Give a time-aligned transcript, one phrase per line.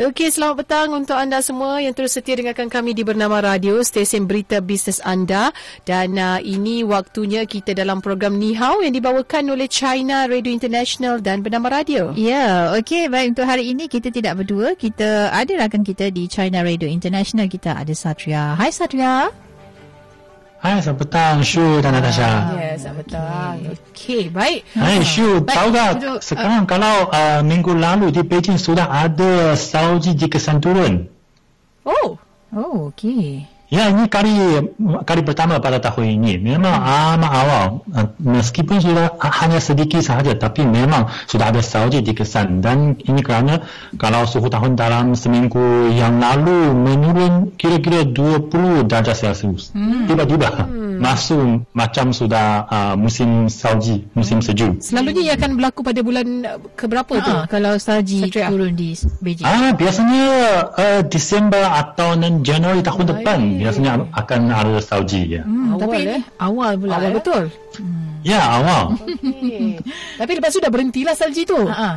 [0.00, 4.24] Okey, selamat petang untuk anda semua yang terus setia dengarkan kami di Bernama Radio, stesen
[4.24, 5.52] berita bisnes anda.
[5.84, 11.20] Dan uh, ini waktunya kita dalam program Ni Hao yang dibawakan oleh China Radio International
[11.20, 12.16] dan Bernama Radio.
[12.16, 13.12] Ya, okey.
[13.12, 14.72] Baik, untuk hari ini kita tidak berdua.
[14.72, 17.44] Kita ada rakan kita di China Radio International.
[17.44, 18.56] Kita ada Satria.
[18.56, 19.49] Hai Satria.
[20.60, 22.52] Hai, selamat petang Shu dan Natasha.
[22.52, 23.56] Ya, selamat petang.
[23.72, 24.60] Okey, baik.
[24.76, 29.56] Hai Shu, Baik, tahu tak duduk, sekarang kalau uh, minggu lalu di Beijing sudah ada
[29.56, 31.08] salji dikesan turun.
[31.88, 32.20] Oh,
[32.50, 33.46] Oh, okey.
[33.70, 34.34] Ya, ini kali
[35.06, 36.42] kali pertama pada tahun ini.
[36.42, 37.66] Memang amat awal.
[38.18, 42.58] Meskipun sudah hanya sedikit sahaja, tapi memang sudah ada salji dikesan.
[42.58, 43.62] Dan ini kerana
[43.94, 49.70] kalau suhu tahun dalam seminggu yang lalu menurun kira-kira 20 darjah Celsius.
[50.10, 50.66] Tiba-tiba
[51.00, 54.84] masuk macam sudah uh, musim salji, musim sejuk.
[54.84, 57.32] selalunya ia akan berlaku pada bulan uh, keberapa tu?
[57.32, 58.52] Ha, kalau salji Satria.
[58.52, 58.92] turun di
[59.24, 59.48] Beijing.
[59.48, 60.24] Ah, biasanya
[60.76, 65.42] uh, Disember atau Januari tahun depan biasanya akan ada salji ya.
[65.48, 66.22] Hmm, Awal, tapi eh?
[66.36, 66.92] awal pula.
[67.00, 67.14] Awal eh.
[67.16, 67.42] betul.
[68.20, 69.00] Ya, awal.
[69.00, 69.80] Okey.
[70.20, 71.56] Tapi lepas tu dah berhentilah salji tu.
[71.56, 71.90] Ha, ha.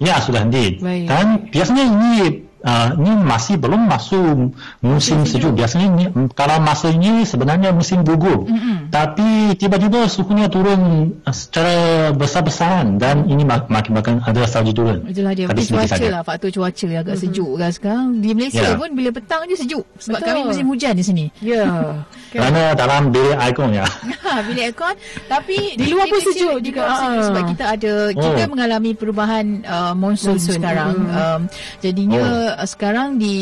[0.00, 0.80] ya, sudah henti.
[0.80, 1.04] Baik.
[1.04, 5.52] Dan biasanya ini uh, ini masih belum masuk musim sejuk.
[5.52, 8.44] Biasanya ini, mm, kalau masa ini sebenarnya musim gugur.
[8.44, 8.88] Mm-mm.
[8.88, 10.80] Tapi tiba-tiba suhunya turun
[11.20, 11.74] uh, secara
[12.12, 15.04] besar-besaran dan ini mak- makin-makin ada salji turun.
[15.04, 15.46] Itulah dia.
[15.46, 16.08] Tapi cuaca saja.
[16.10, 16.22] lah.
[16.22, 18.06] Faktor cuaca agak sejuk kan sekarang.
[18.18, 18.74] Di Malaysia Ya.
[18.74, 19.84] pun bila petang je sejuk.
[19.98, 20.28] Sebab Betul.
[20.28, 21.24] kami musim hujan di sini.
[21.38, 21.64] Ya.
[21.64, 22.04] Kan?
[22.32, 23.86] Kerana dalam bilik aircon ya.
[24.20, 24.94] Ha, bilik aircon
[25.26, 26.84] tapi Di luar pun sejuk juga.
[26.90, 27.24] sejuk Ah.
[27.24, 28.50] sebab kita ada kita Oh.
[28.50, 30.54] mengalami perubahan uh, monsun, Monsun.
[30.56, 31.08] sekarang Mm.
[31.10, 31.40] um,
[31.78, 32.22] jadinya
[32.54, 33.34] uh, sekarang di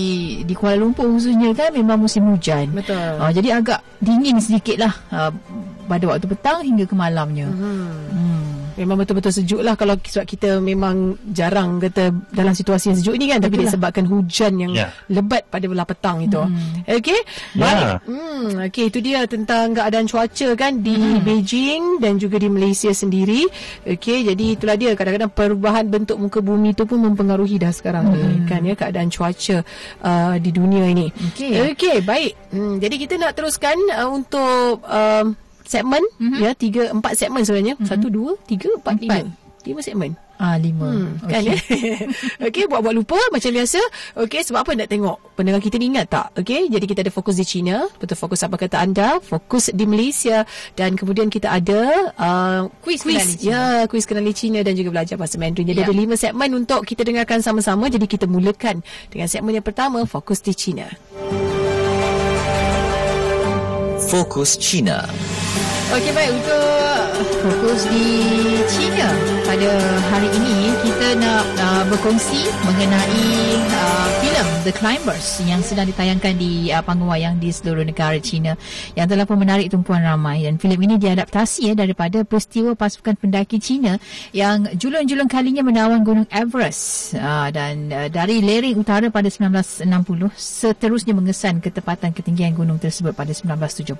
[0.42, 2.96] di Kuala Lumpur khususnya kan memang musim hujan Betul.
[2.96, 5.30] uh, jadi agak dingin sedikit lah uh,
[5.86, 8.10] pada waktu petang hingga ke malamnya Hmm.
[8.10, 8.42] hmm.
[8.76, 10.96] Memang betul-betul sejuk lah kalau sebab kita memang
[11.30, 13.64] jarang kata dalam situasi yang sejuk ni kan tapi lah.
[13.64, 14.92] disebabkan hujan yang Ya.
[15.08, 16.36] lebat pada belah petang itu.
[16.36, 16.84] Hmm.
[16.86, 17.20] Okey.
[17.52, 17.62] Ya.
[17.62, 17.86] Baik.
[18.04, 21.20] Hmm okey itu dia tentang keadaan cuaca kan di Hmm.
[21.20, 23.48] Beijing dan juga di Malaysia sendiri.
[23.82, 28.44] Okey jadi itulah dia kadang-kadang perubahan bentuk muka bumi tu pun mempengaruhi dah sekarang ni
[28.44, 29.64] kan ya keadaan cuaca
[30.00, 31.08] uh, di dunia ini.
[31.08, 31.72] Okey.
[31.72, 32.32] Okey baik.
[32.50, 35.32] Hmm jadi kita nak teruskan uh, untuk um,
[35.66, 36.38] segmen Mhm.
[36.38, 37.74] ya tiga empat segmen sebenarnya.
[37.82, 39.24] Satu dua tiga empat lima Empat.
[39.62, 39.80] lima.
[39.82, 40.84] Segmen ah lima.
[40.86, 41.56] Hmm, kan ya?
[42.46, 43.80] Okey buat-buat lupa macam biasa.
[44.14, 45.16] Okey sebab apa nak tengok?
[45.32, 46.28] Pendengar kita ni ingat tak?
[46.36, 47.88] Okey jadi kita ada fokus di China.
[47.96, 49.16] Betul fokus apa kata anda?
[49.18, 50.44] Fokus di Malaysia.
[50.72, 51.80] Dan kemudian kita ada
[52.14, 53.16] uh, Kuis quiz.
[53.16, 53.50] kenali Cina.
[53.50, 53.62] ya.
[53.88, 55.66] Kuis kenali China dan juga belajar bahasa Mandarin.
[55.66, 55.86] Jadi Ya.
[55.88, 57.88] ada lima segmen untuk kita dengarkan sama-sama.
[57.88, 60.84] Jadi kita mulakan dengan segmen yang pertama fokus di China.
[64.06, 65.02] Fokus China.
[65.86, 68.06] Okey baik untuk fokus di
[68.66, 69.70] China pada
[70.10, 73.30] hari ini kita nak uh, berkongsi mengenai
[73.78, 78.58] uh, filem The Climbers yang sedang ditayangkan di uh, panggung wayang di seluruh negara China
[78.98, 83.62] yang telah pun menarik tumpuan ramai dan filem ini diadaptasi ya daripada peristiwa pasukan pendaki
[83.62, 84.02] China
[84.34, 89.86] yang julung-julung kalinya menawan Gunung Everest uh, dan uh, dari lereng utara pada 1960
[90.34, 93.94] seterusnya mengesan ketepatan ketinggian gunung tersebut pada 1975.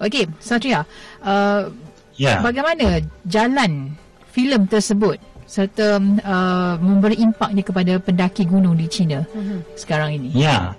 [0.00, 0.88] Okey, Satria,
[1.20, 1.68] uh,
[2.16, 2.40] Ya.
[2.40, 3.92] bagaimana jalan
[4.36, 5.16] filem tersebut
[5.48, 9.24] serta uh, memberi impaknya kepada pendaki gunung di China
[9.72, 10.28] sekarang ini?
[10.36, 10.76] Ya.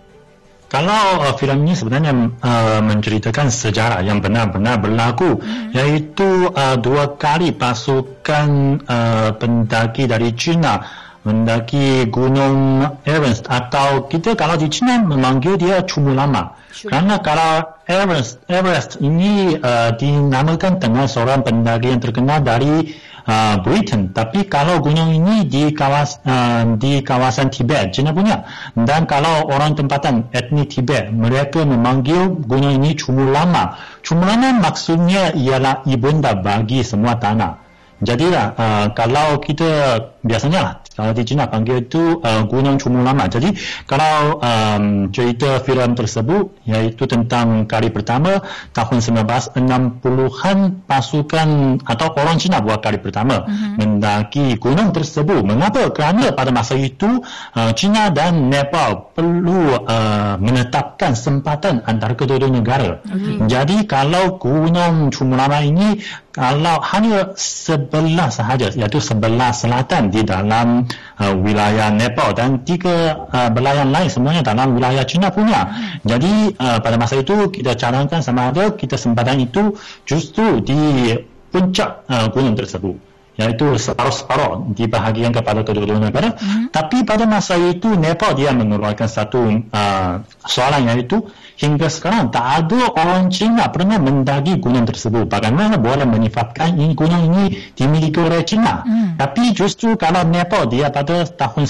[0.68, 2.12] Kalau uh, filem ini sebenarnya
[2.44, 5.40] uh, menceritakan sejarah yang benar-benar berlaku
[5.72, 10.84] iaitu uh, dua kali pasukan uh, pendaki dari China
[11.24, 16.56] mendaki gunung Everest atau kita kalau di China memanggil dia Chumulama.
[16.72, 22.92] Kerana kalau Everest Everest ini uh, dinamakan dengan seorang pendaki yang terkenal dari
[23.28, 24.10] uh, Britain.
[24.16, 28.48] Tapi kalau gunung ini di kawas uh, di kawasan Tibet China punya.
[28.74, 33.78] Dan kalau orang tempatan etnik Tibet mereka memanggil gunung ini Chumulama.
[34.02, 37.60] Chumulama maksudnya ialah ibunda bagi semua tanah.
[37.98, 43.30] Jadilah uh, kalau kita biasanya lah, kalau di China panggil itu uh, Gunung Chumulama.
[43.30, 43.54] Jadi
[43.86, 48.42] kalau um, cerita filem tersebut iaitu tentang kali pertama
[48.74, 50.58] tahun 1960-an
[50.90, 51.50] pasukan
[51.86, 53.78] atau orang China buat kali pertama uh-huh.
[53.78, 55.46] mendaki gunung tersebut.
[55.46, 55.94] Mengapa?
[55.94, 57.22] Kerana pada masa itu
[57.54, 63.06] uh, China dan Nepal perlu uh, menetapkan sempatan antara kedua-dua negara.
[63.06, 63.46] Okay.
[63.46, 66.02] Jadi kalau Gunung Chumulama ini
[66.38, 70.87] kalau hanya sebelah sahaja iaitu sebelah selatan di dalam
[71.22, 75.68] uh, wilayah Nepal dan tiga uh, belayan lain semuanya dalam wilayah China punya.
[76.04, 81.14] Jadi uh, pada masa itu kita cadangkan sama ada kita sempadan itu justru di
[81.50, 83.07] puncak uh, gunung tersebut
[83.38, 86.34] iaitu separuh-separuh dibahagikan kepada kedua-dua negara.
[86.34, 86.74] Mm-hmm.
[86.74, 90.12] Tapi pada masa itu Nepal dia mengeluarkan satu uh,
[90.50, 91.22] soalan iaitu
[91.58, 95.30] hingga sekarang tak ada orang Cina pernah mendaki gunung tersebut.
[95.30, 98.82] Bagaimana boleh menyifatkan ini gunung ini dimiliki oleh Cina?
[98.82, 99.22] Mm.
[99.22, 101.66] Tapi justru kalau Nepal dia pada tahun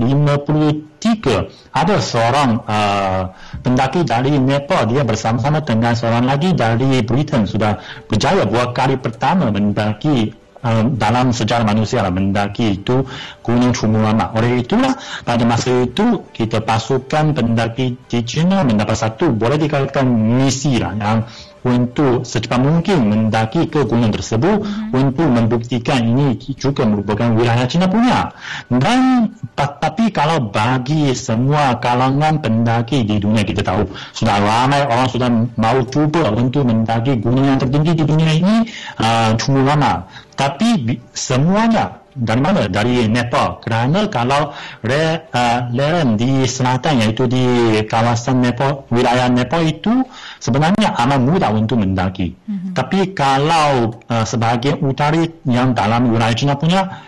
[0.00, 7.76] 1953 ada seorang uh, pendaki dari Nepal dia bersama-sama dengan seorang lagi dari Britain sudah
[8.08, 13.02] berjaya buat kali pertama mendaki Um, dalam sejarah manusia lah mendaki itu
[13.42, 14.30] Gunung Chumulama.
[14.38, 14.94] Oleh itulah
[15.26, 21.26] pada masa itu kita pasukan pendaki di China mendapat satu boleh dikatakan misi lah yang
[21.62, 24.90] untuk secepat mungkin mendaki ke gunung tersebut hmm.
[24.90, 28.34] untuk membuktikan ini juga merupakan wilayah China punya.
[28.66, 35.28] Dan tapi kalau bagi semua kalangan pendaki di dunia kita tahu sudah ramai orang sudah
[35.54, 38.56] mau cuba untuk mendaki gunung yang tertinggi di dunia ini
[38.98, 40.02] uh, Chumulama.
[40.34, 42.68] Tapi semuanya dari mana?
[42.68, 43.60] Dari Nepal.
[43.64, 44.52] Kerana kalau
[44.84, 47.44] re, uh, lereng di selatan iaitu di
[47.88, 50.04] kawasan Nepal, wilayah Nepal itu
[50.38, 52.36] sebenarnya amat mudah untuk mendaki.
[52.36, 52.72] Mm-hmm.
[52.76, 57.02] Tapi kalau uh, sebahagian utara yang dalam wilayah China punya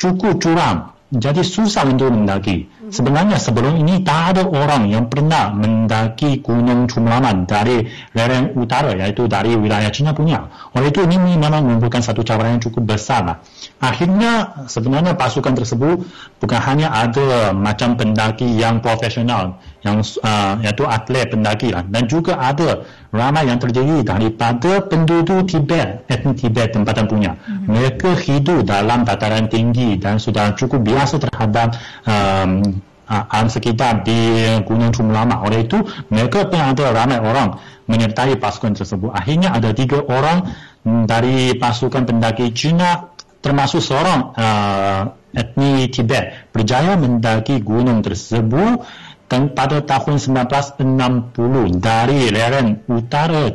[0.00, 2.70] cukup curam, jadi susah untuk mendaki.
[2.90, 9.30] Sebenarnya sebelum ini tak ada orang yang pernah mendaki Gunung Cumlaman dari lereng utara iaitu
[9.30, 10.50] dari wilayah China punya.
[10.74, 13.22] Oleh itu ini memang merupakan satu cabaran yang cukup besar.
[13.22, 13.36] Lah.
[13.78, 16.02] Akhirnya sebenarnya pasukan tersebut
[16.42, 21.86] bukan hanya ada macam pendaki yang profesional yang uh, iaitu atlet pendaki lah.
[21.88, 27.34] dan juga ada ramai yang terjadi daripada penduduk Tibet, etnik Tibet tempatan punya.
[27.34, 27.66] Mm-hmm.
[27.66, 31.74] Mereka hidup dalam dataran tinggi dan sudah cukup biasa terhadap
[32.06, 32.79] um,
[33.10, 35.42] alam sekitar di Gunung Chumlama.
[35.42, 35.82] Oleh itu,
[36.14, 37.58] mereka pun ada ramai orang
[37.90, 39.10] menyertai pasukan tersebut.
[39.10, 40.46] Akhirnya ada tiga orang
[40.86, 43.10] dari pasukan pendaki China
[43.40, 45.02] termasuk seorang uh,
[45.32, 48.84] etnik Tibet berjaya mendaki gunung tersebut
[49.30, 53.50] dan pada tahun 1960 dari lereng utara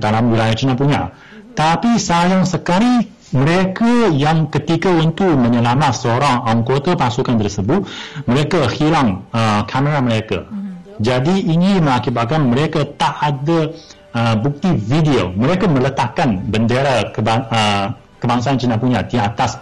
[0.00, 1.12] dalam wilayah China punya.
[1.52, 7.84] Tapi sayang sekali mereka yang ketika untuk menyelamat seorang anggota pasukan tersebut,
[8.24, 10.48] mereka hilang uh, kamera mereka.
[10.48, 11.02] Mm-hmm.
[11.02, 13.70] Jadi ini mengakibatkan mereka tak ada
[14.16, 15.28] uh, bukti video.
[15.36, 19.60] Mereka meletakkan bendera kebang, uh, kebangsaan China punya di atas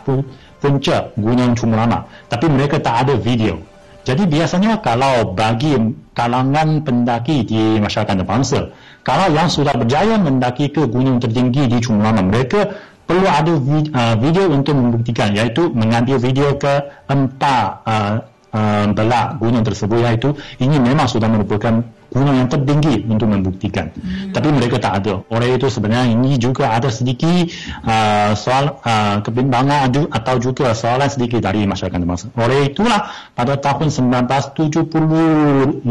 [0.62, 2.06] puncak Gunung Chumulama.
[2.30, 3.58] Tapi mereka tak ada video.
[4.06, 5.74] Jadi biasanya kalau bagi
[6.14, 8.70] kalangan pendaki di masyarakat bangsa,
[9.02, 12.70] kalau yang sudah berjaya mendaki ke gunung tertinggi di Chumlama, mereka
[13.06, 18.14] perlu ada uh, video untuk membuktikan, iaitu mengambil video ke empat uh,
[18.50, 23.90] uh, belak gunung tersebut, iaitu ini memang sudah merupakan gunung yang tertinggi untuk membuktikan.
[23.92, 24.32] Hmm.
[24.32, 25.20] Tapi mereka tak ada.
[25.28, 27.50] Oleh itu sebenarnya ini juga ada sedikit
[27.84, 32.32] uh, soal uh, kebimbangan atau juga soalan sedikit dari masyarakat bangsa.
[32.38, 35.84] Oleh itulah pada tahun 1975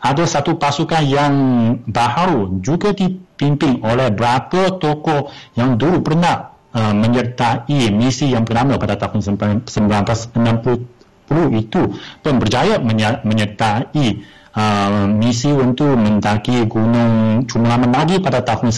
[0.00, 1.34] ada satu pasukan yang
[1.88, 9.00] baharu juga dipimpin oleh beberapa tokoh yang dulu pernah uh, menyertai misi yang pertama pada
[9.00, 10.36] tahun 1960
[11.58, 11.82] itu
[12.22, 12.78] pun berjaya
[13.24, 14.06] menyertai
[14.54, 18.70] uh, misi untuk mendaki gunung Cumulaman lagi pada tahun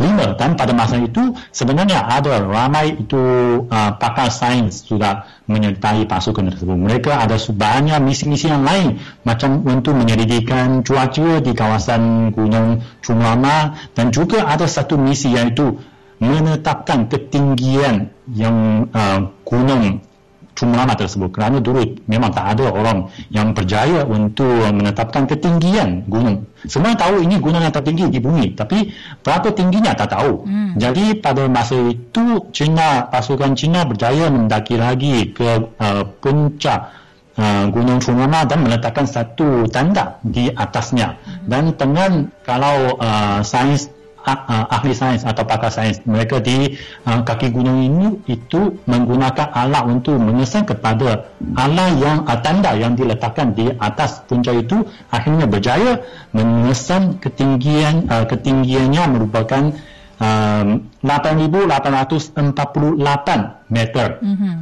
[0.00, 3.20] 1975 dan pada masa itu sebenarnya ada ramai itu
[3.68, 6.72] uh, pakar sains sudah menyertai pasukan tersebut.
[6.72, 8.96] Mereka ada banyak misi-misi yang lain
[9.28, 15.76] macam untuk menyelidikan cuaca di kawasan gunung Cumulama dan juga ada satu misi yaitu
[16.20, 20.04] menetapkan ketinggian yang uh, gunung
[20.50, 21.80] Cumulama tersebut kerana dulu
[22.10, 26.50] memang tak ada orang yang berjaya untuk menetapkan ketinggian gunung.
[26.66, 28.90] Semua tahu ini gunung yang tertinggi di bumi tapi
[29.22, 30.44] berapa tingginya tak tahu.
[30.44, 30.74] Hmm.
[30.76, 36.92] Jadi pada masa itu China pasukan China berjaya mendaki lagi ke uh, puncak
[37.38, 41.14] uh, gunung Cumulama dan meletakkan satu tanda di atasnya.
[41.14, 41.46] Hmm.
[41.46, 43.88] Dan dengan kalau uh, sains
[44.26, 46.76] uh, ahli sains atau pakar sains mereka di
[47.08, 52.96] uh, kaki gunung ini itu menggunakan alat untuk mengesan kepada alat yang uh, tanda yang
[52.96, 56.04] diletakkan di atas puncak itu akhirnya berjaya
[56.36, 59.72] mengesan ketinggian uh, ketinggiannya merupakan
[60.20, 64.20] um, 8,848 meter.
[64.20, 64.54] Mm-hmm.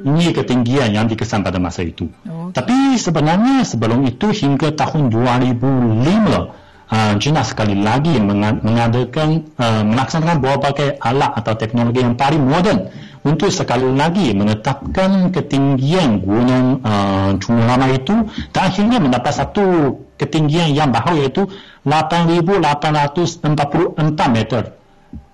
[0.00, 2.08] Ini ketinggian yang dikesan pada masa itu.
[2.24, 2.56] Okay.
[2.56, 10.98] Tapi sebenarnya sebelum itu hingga tahun 2005 uh, China sekali lagi mengadakan uh, melaksanakan berbagai
[11.00, 18.26] alat atau teknologi yang paling moden untuk sekali lagi menetapkan ketinggian gunung uh, Chunglama itu
[18.50, 21.44] dan akhirnya mendapat satu ketinggian yang bahawa iaitu
[21.84, 24.80] 8,844 meter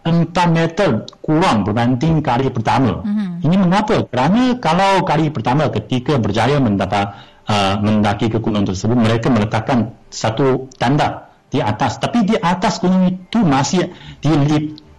[0.06, 3.02] 4 meter kurang berbanding kali pertama.
[3.02, 3.42] Mm-hmm.
[3.42, 4.06] Ini mengapa?
[4.06, 7.10] Kerana kalau kali pertama ketika berjaya mendapat
[7.50, 11.98] uh, mendaki ke gunung tersebut, mereka meletakkan satu tanda di atas.
[12.02, 13.90] Tapi di atas gunung itu masih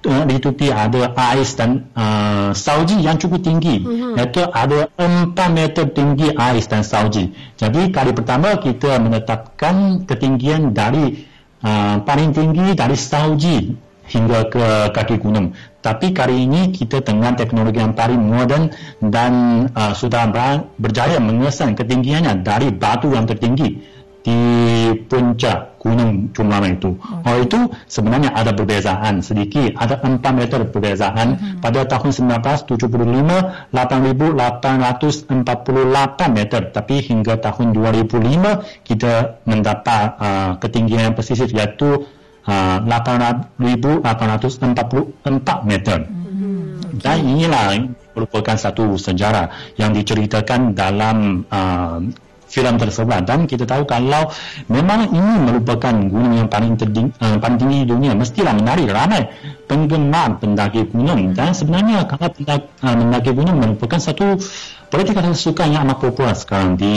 [0.04, 3.84] ditutupi uh, ada ais dan uh, salji yang cukup tinggi.
[3.84, 4.14] Mm-hmm.
[4.16, 7.36] Iaitu ada 4 meter tinggi ais dan salji.
[7.60, 11.28] Jadi kali pertama kita menetapkan ketinggian dari
[11.66, 13.76] uh, paling tinggi dari salji
[14.08, 15.52] hingga ke kaki gunung.
[15.84, 18.72] Tapi kali ini kita dengan teknologi yang paling moden
[19.04, 20.32] dan uh, sudah
[20.80, 24.40] berjaya mengesan ketinggiannya dari batu yang tertinggi di
[25.08, 27.00] puncak gunung Chumlama itu.
[27.00, 27.24] Okay.
[27.24, 31.64] Oh itu sebenarnya ada perbezaan sedikit, ada 4 meter perbezaan uh-huh.
[31.64, 32.12] pada tahun
[32.44, 35.32] 1975 8,848
[36.36, 42.04] meter tapi hingga tahun 2005 kita mendapat uh, ketinggian pesisir iaitu
[42.48, 43.60] 8,844
[45.68, 46.08] meter.
[46.08, 46.80] Hmm.
[46.96, 47.84] Dan inilah
[48.16, 52.00] merupakan satu sejarah yang diceritakan dalam uh,
[52.48, 53.22] filem tersebut.
[53.28, 54.32] Dan kita tahu kalau
[54.72, 58.12] memang ini merupakan gunung yang paling tinggi, uh, paling tinggi di dunia.
[58.16, 59.28] Mestilah menarik ramai
[59.68, 61.36] penggemar pendaki gunung.
[61.36, 64.40] Dan sebenarnya kalau pendaki, uh, mendaki gunung merupakan satu
[64.88, 66.96] boleh dikatakan sukan yang amat popular sekarang di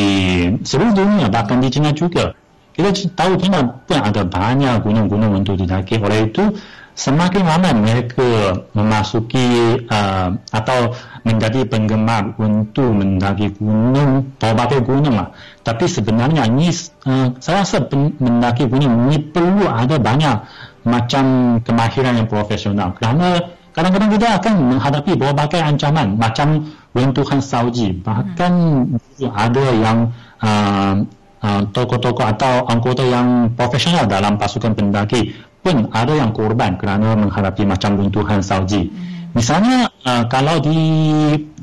[0.63, 2.39] seluruh dunia bahkan di China juga.
[2.71, 5.99] Kita tahu China pun ada banyak gunung-gunung untuk didaki.
[5.99, 6.55] Oleh itu,
[7.01, 10.93] semakin lama mereka memasuki uh, atau
[11.25, 15.33] menjadi penggemar untuk mendaki gunung, berbagai gunung lah.
[15.65, 16.69] Tapi sebenarnya ini,
[17.09, 17.89] uh, saya rasa
[18.21, 20.37] mendaki gunung ini perlu ada banyak
[20.85, 21.25] macam
[21.65, 22.93] kemahiran yang profesional.
[22.93, 27.97] Kerana kadang-kadang kita akan menghadapi berbagai ancaman macam runtuhan salji.
[27.97, 28.53] Bahkan
[28.93, 29.33] hmm.
[29.33, 29.99] ada yang
[30.45, 30.95] uh,
[31.41, 37.69] uh, tokoh-tokoh atau anggota yang profesional dalam pasukan pendaki pun ada yang korban kerana menghadapi
[37.69, 38.89] macam runtuhan salji.
[38.89, 39.37] Hmm.
[39.37, 40.79] Misalnya uh, kalau di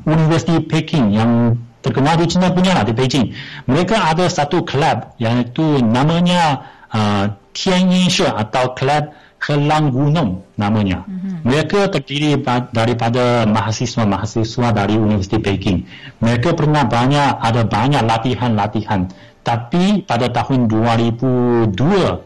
[0.08, 3.34] Universiti Peking yang terkenal di China punya lah di Beijing,
[3.68, 11.06] mereka ada satu kelab yang itu namanya uh, Tianyin atau kelab Helang Gunung namanya.
[11.06, 11.46] Mm-hmm.
[11.46, 12.42] Mereka terdiri
[12.74, 15.86] daripada mahasiswa-mahasiswa dari Universiti Peking.
[16.18, 19.06] Mereka pernah banyak ada banyak latihan-latihan
[19.48, 21.72] tapi pada tahun 2002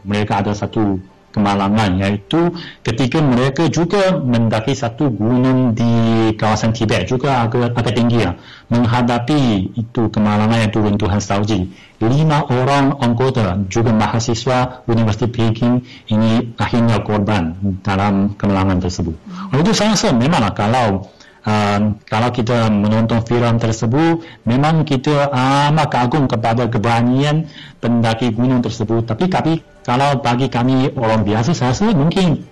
[0.03, 0.99] mereka ada satu
[1.33, 2.53] kemalangan iaitu
[2.85, 5.93] ketika mereka juga mendaki satu gunung di
[6.37, 8.37] kawasan Tibet juga agak, agak tinggi ya,
[8.69, 11.73] menghadapi itu kemalangan iaitu runtuhan salji
[12.03, 17.55] lima orang anggota juga mahasiswa Universiti Peking ini akhirnya korban
[17.87, 19.15] dalam kemalangan tersebut.
[19.55, 21.07] Oleh itu saya rasa memanglah kalau
[21.43, 25.27] Uh, kalau kita menonton filem tersebut memang kita
[25.67, 27.51] amat kagum kepada keberanian
[27.83, 29.03] pendaki gunung tersebut.
[29.03, 32.47] Tapi tapi kalau bagi kami orang biasa saya rasa mungkin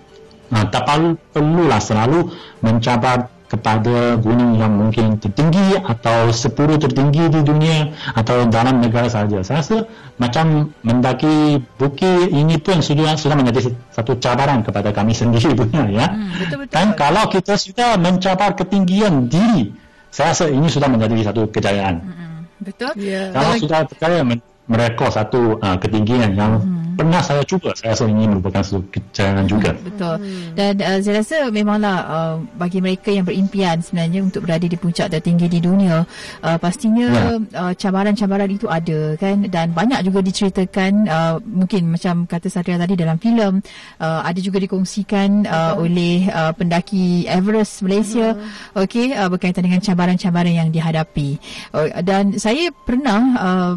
[0.51, 7.43] uh, tak perlu perlulah selalu mencabar kepada gunung yang mungkin tertinggi atau sepuluh tertinggi di
[7.43, 9.43] dunia atau dalam negara saja.
[9.43, 9.77] Saya rasa
[10.15, 16.07] macam mendaki bukit ini pun sudah sudah menjadi satu cabaran kepada kami sendiri punya ya.
[16.07, 16.71] Hmm, betul, betul.
[16.79, 19.75] Dan kalau kita sudah mencapai ketinggian diri,
[20.07, 21.95] saya rasa ini sudah menjadi satu kejayaan.
[22.07, 22.95] Hmm, betul.
[22.95, 23.35] Yeah.
[23.35, 24.23] Kalau sudah berjaya
[24.71, 26.95] merekod satu uh, ketinggian yang hmm.
[26.95, 27.75] pernah saya cuba.
[27.75, 29.75] Saya rasa ini merupakan satu kejayaan juga.
[29.75, 30.15] Hmm, betul.
[30.55, 35.11] Dan uh, saya rasa memanglah uh, bagi mereka yang berimpian sebenarnya untuk berada di puncak
[35.11, 36.07] tertinggi di dunia
[36.39, 37.23] uh, pastinya ya.
[37.59, 39.43] uh, cabaran-cabaran itu ada kan?
[39.51, 43.59] Dan banyak juga diceritakan uh, mungkin macam kata Satria tadi dalam filem
[43.99, 48.87] uh, ada juga dikongsikan uh, oleh uh, pendaki Everest Malaysia uh-huh.
[48.87, 51.35] okey uh, berkaitan dengan cabaran-cabaran yang dihadapi.
[51.75, 53.75] Uh, dan saya pernah uh,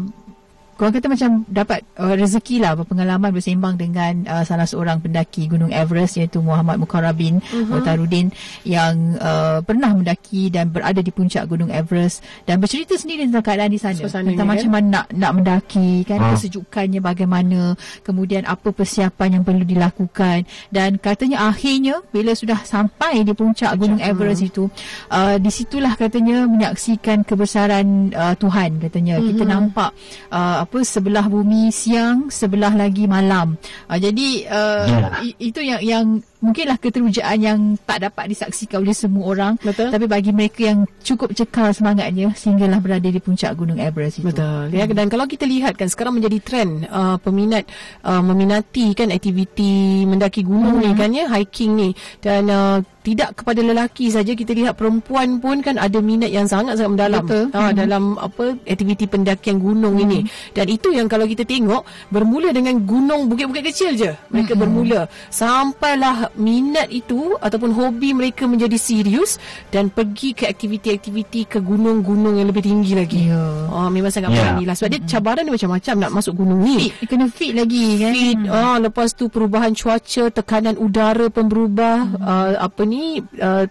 [0.75, 5.71] Korang kata macam dapat uh, rezeki lah berpengalaman bersembang dengan uh, salah seorang pendaki Gunung
[5.71, 7.79] Everest iaitu Muhammad Mukarrabin uh-huh.
[7.79, 8.27] Otarudin
[8.67, 13.71] yang uh, pernah mendaki dan berada di puncak Gunung Everest dan bercerita sendiri tentang keadaan
[13.71, 14.75] di sana Suasananya, tentang macam kan?
[14.75, 16.35] mana nak nak mendaki kan uh.
[16.35, 17.59] kesejukannya bagaimana
[18.03, 20.43] kemudian apa persiapan yang perlu dilakukan
[20.75, 24.49] dan katanya akhirnya bila sudah sampai di puncak Gunung Everest uh.
[24.51, 24.63] itu
[25.07, 29.27] uh, di situlah katanya menyaksikan kebesaran uh, Tuhan katanya uh-huh.
[29.31, 29.51] kita mhm.
[29.55, 29.95] nampak
[30.35, 33.53] uh, apa sebelah bumi siang sebelah lagi malam
[33.85, 35.21] uh, jadi uh, yeah.
[35.37, 36.05] itu yang yang
[36.45, 39.53] mungkinlah keterujaan yang tak dapat disaksikan oleh semua orang.
[39.59, 39.89] Betul.
[39.89, 44.29] Tapi bagi mereka yang cukup cekal semangatnya sehinggalah berada di puncak Gunung Everest itu.
[44.29, 44.69] Betul.
[44.71, 47.65] Ya dan kalau kita lihat kan sekarang menjadi trend uh, peminat
[48.05, 51.89] uh, meminati kan aktiviti mendaki gunung ni kan ya hiking ni
[52.21, 56.89] dan uh, tidak kepada lelaki saja kita lihat perempuan pun kan ada minat yang sangat-sangat
[56.89, 57.45] mendalam Betul.
[57.53, 60.25] ha, dalam apa aktiviti pendakian gunung ini
[60.57, 66.33] dan itu yang kalau kita tengok bermula dengan gunung bukit-bukit kecil je mereka bermula sampailah
[66.35, 69.37] minat itu ataupun hobi mereka menjadi serius
[69.71, 73.31] dan pergi ke aktiviti-aktiviti ke gunung-gunung yang lebih tinggi lagi.
[73.31, 73.67] Ya.
[73.71, 74.37] oh, memang sangat Ya.
[74.41, 74.75] berani lah.
[74.75, 76.91] Sebab dia cabaran dia macam-macam nak masuk gunung ni.
[76.91, 78.13] Fit, kena fit lagi kan.
[78.13, 78.37] fit.
[78.51, 81.97] Ah lepas tu perubahan cuaca tekanan udara pun berubah.
[82.19, 83.65] Uh, apa ni uh,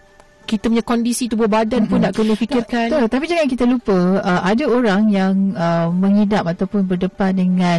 [0.44, 2.92] kita punya kondisi tubuh badan pun nak kena fikirkan.
[2.92, 7.78] Betul, tapi jangan kita lupa uh, ada orang yang uh, mengidap ataupun berdepan dengan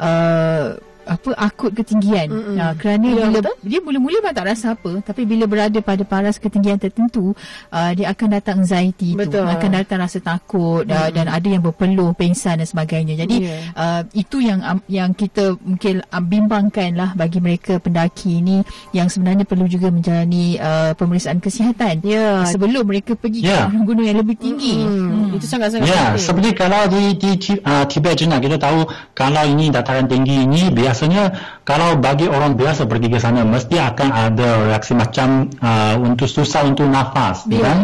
[0.00, 2.56] uh, apa akut ketinggian Mm-mm.
[2.58, 3.56] uh, kerana Ya, bila betul.
[3.62, 7.30] dia mula-mula memang tak rasa apa tapi bila berada pada paras ketinggian tertentu
[7.70, 9.46] uh, dia akan datang anxiety Betul.
[9.46, 13.56] tu akan datang rasa takut uh, dan ada yang berpeluh pengsan dan sebagainya jadi Ya.
[13.76, 19.06] uh, itu yang um, yang kita mungkin um, bimbangkan lah bagi mereka pendaki ini yang
[19.06, 22.42] sebenarnya perlu juga menjalani uh, pemeriksaan kesihatan Ya.
[22.44, 23.70] sebelum mereka pergi Ya.
[23.70, 26.24] ke gunung yang lebih tinggi Hmm, itu sangat-sangat Ya, penting.
[26.24, 28.82] seperti kalau di di uh, Tibet China kita tahu
[29.12, 31.28] kalau ini dataran tinggi ini biasanya
[31.68, 36.64] kalau bagi orang biasa pergi ke sana mesti akan ada reaksi macam uh, untuk susah
[36.64, 37.60] untuk nafas, Ya.
[37.68, 37.78] kan?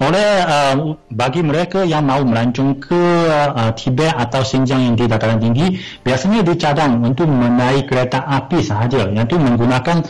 [0.00, 5.36] Oleh uh, bagi mereka yang mau melancong ke uh, Tibet atau Xinjiang yang di dataran
[5.36, 10.00] tinggi, biasanya dicadang untuk menaik kereta api sahaja, yang itu menggunakan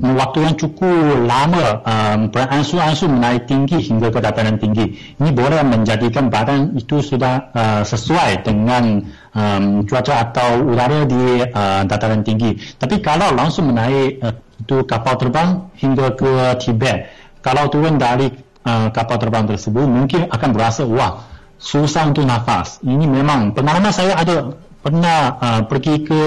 [0.00, 4.96] waktu yang cukup lama um, beransur-ansur menaik tinggi hingga ke dataran tinggi.
[5.20, 9.04] Ini boleh menjadikan badan itu sudah uh, sesuai dengan
[9.36, 12.56] um, cuaca atau udara di uh, dataran tinggi.
[12.80, 14.32] Tapi kalau langsung menaik uh,
[14.62, 17.12] itu kapal terbang hingga ke Tibet,
[17.44, 18.32] kalau turun dari
[18.64, 21.28] uh, kapal terbang tersebut mungkin akan berasa wah
[21.60, 22.80] susah untuk nafas.
[22.80, 26.22] Ini memang pengalaman saya ada pernah uh, pergi ke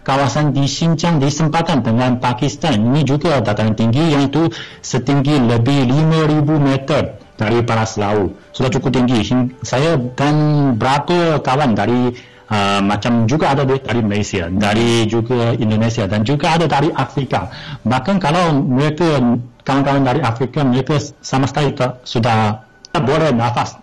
[0.00, 2.80] kawasan di Xinjiang di sempatan dengan Pakistan.
[2.80, 4.48] Ini juga dataran tinggi yang itu
[4.80, 7.02] setinggi lebih 5,000 meter
[7.36, 8.32] dari paras laut.
[8.56, 9.20] Sudah cukup tinggi.
[9.60, 10.34] Saya dan
[10.80, 12.16] berapa kawan dari
[12.48, 17.52] uh, macam juga ada dari dari Malaysia, dari juga Indonesia dan juga ada dari Afrika.
[17.84, 19.20] Bahkan kalau mereka
[19.60, 23.76] kawan-kawan dari Afrika mereka sama sekali tak, sudah tak boleh nafas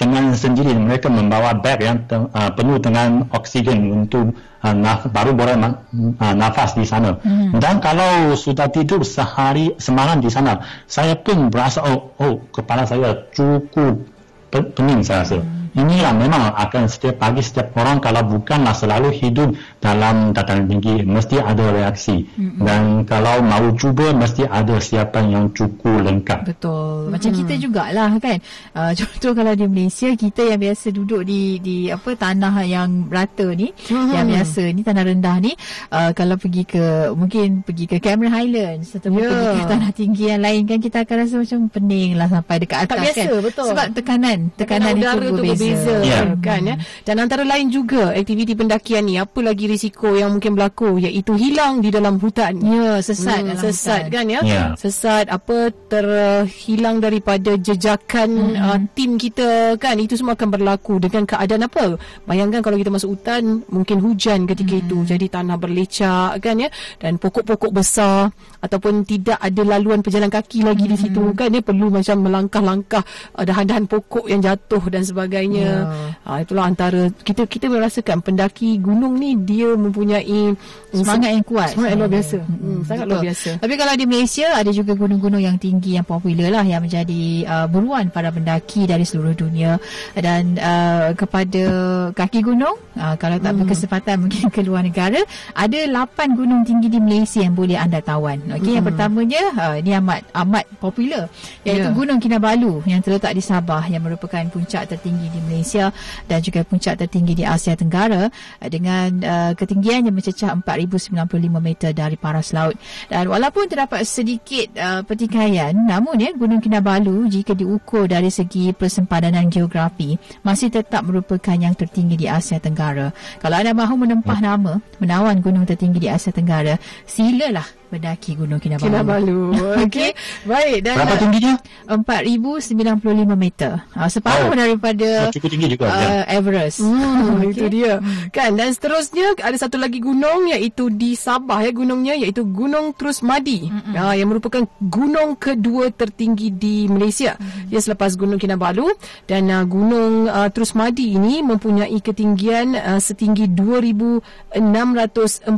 [0.00, 4.32] dengan sendiri mereka membawa beg yang uh, penuh dengan oksigen untuk
[4.64, 7.20] uh, naf, baru boleh uh, nafas di sana.
[7.20, 7.60] Hmm.
[7.60, 13.12] Dan kalau sudah tidur sehari semalam di sana, saya pun berasa oh, oh kepala saya
[13.36, 14.00] cukup
[14.48, 15.44] pe- pening saya rasa.
[15.44, 15.59] Hmm.
[15.76, 21.38] Inilah memang akan setiap pagi setiap orang kalau bukanlah selalu hidup dalam dataran tinggi mesti
[21.38, 22.58] ada reaksi hmm.
[22.62, 26.50] dan kalau mau cuba mesti ada siapan yang cukup lengkap.
[26.50, 27.08] Betul.
[27.10, 28.38] Macam kita jugalah kan.
[28.74, 33.52] Uh, contoh kalau di Malaysia kita yang biasa duduk di di apa tanah yang rata
[33.54, 34.10] ni, Hmm.
[34.14, 35.52] yang biasa ni tanah rendah ni,
[35.90, 39.26] uh, kalau pergi ke mungkin pergi ke Cameron Highlands atau Ya.
[39.26, 42.78] pergi ke tanah tinggi yang lain kan kita akan rasa macam pening lah sampai dekat
[42.86, 43.42] atas Tak biasa, kan.
[43.44, 43.66] betul.
[43.70, 45.59] Sebab tekanan, tekanan, udara itu tu berbeza.
[45.60, 46.20] Berbeza Ya.
[46.40, 50.96] kan ya dan antara lain juga aktiviti pendakian ni apa lagi risiko yang mungkin berlaku
[50.98, 54.12] iaitu hilang di dalam hutan Ya, sesat Hmm, sesat hutan.
[54.12, 54.62] kan ya Ya.
[54.74, 58.54] sesat apa terhilang daripada jejakan Hmm.
[58.56, 63.18] uh, tim kita kan itu semua akan berlaku dengan keadaan apa bayangkan kalau kita masuk
[63.18, 64.82] hutan mungkin hujan ketika Hmm.
[64.82, 70.62] itu jadi tanah berlecak kan ya dan pokok-pokok besar ataupun tidak ada laluan pejalan kaki
[70.62, 71.02] lagi di Hmm.
[71.02, 73.02] situ kan ya perlu macam melangkah-langkah
[73.34, 75.74] uh, dahan-dahan pokok yang jatuh dan sebagainya Ya.
[76.22, 80.54] uh, itulah antara kita kita merasakan pendaki gunung ni dia mempunyai
[80.90, 81.70] Semangat yang kuat.
[81.70, 83.10] semangat yang luar biasa Hmm, hmm, sangat betul.
[83.12, 86.80] luar biasa Tapi kalau di Malaysia ada juga gunung-gunung yang tinggi yang popular lah yang
[86.80, 89.78] menjadi uh, buruan para pendaki dari seluruh dunia
[90.14, 91.64] dan uh, kepada
[92.12, 93.66] kaki gunung uh, kalau tak Hmm.
[93.66, 95.18] berkesempatan mungkin ke luar negara
[95.52, 98.38] ada 8 gunung tinggi di Malaysia yang boleh anda tawan.
[98.52, 101.26] Okey yang pertamanya uh, ini amat amat popular
[101.62, 101.96] iaitu Ya.
[101.96, 105.92] Gunung Kinabalu yang terletak di Sabah yang merupakan puncak tertinggi di Malaysia
[106.26, 111.16] dan juga puncak tertinggi di Asia Tenggara uh, dengan uh, ketinggian yang mencecah 4095
[111.58, 112.76] meter dari paras laut.
[113.06, 119.48] Dan walaupun terdapat sedikit uh, pertikaian namun ya Gunung Kinabalu jika diukur dari segi persempadanan
[119.48, 123.10] geografi masih tetap merupakan yang tertinggi di Asia Tenggara.
[123.40, 128.86] Kalau anda mahu menempah nama menawan gunung tertinggi di Asia Tenggara, silalah mendaki Gunung Kinabalu.
[128.86, 129.40] Kinabalu.
[129.86, 130.10] Okey.
[130.46, 131.54] Baik dan Berapa tingginya?
[131.90, 133.72] 4095 meter.
[133.92, 134.54] Uh, separuh Oh.
[134.54, 135.86] daripada cukup tinggi juga.
[135.90, 135.94] ya.
[135.94, 136.78] uh, Everest.
[136.82, 137.50] Hmm, okay.
[137.54, 138.02] itu dia.
[138.34, 143.22] Kan dan seterusnya ada satu lagi gunung iaitu di Sabah ya gunungnya iaitu Gunung Terus
[143.22, 143.70] Madi.
[143.70, 147.36] Ha, yang merupakan gunung kedua tertinggi di Malaysia.
[147.38, 147.72] Mm-hmm.
[147.72, 148.90] Ya selepas Gunung Kinabalu
[149.24, 155.48] dan uh, Gunung uh, Terus Madi ini mempunyai ketinggian uh, setinggi 2642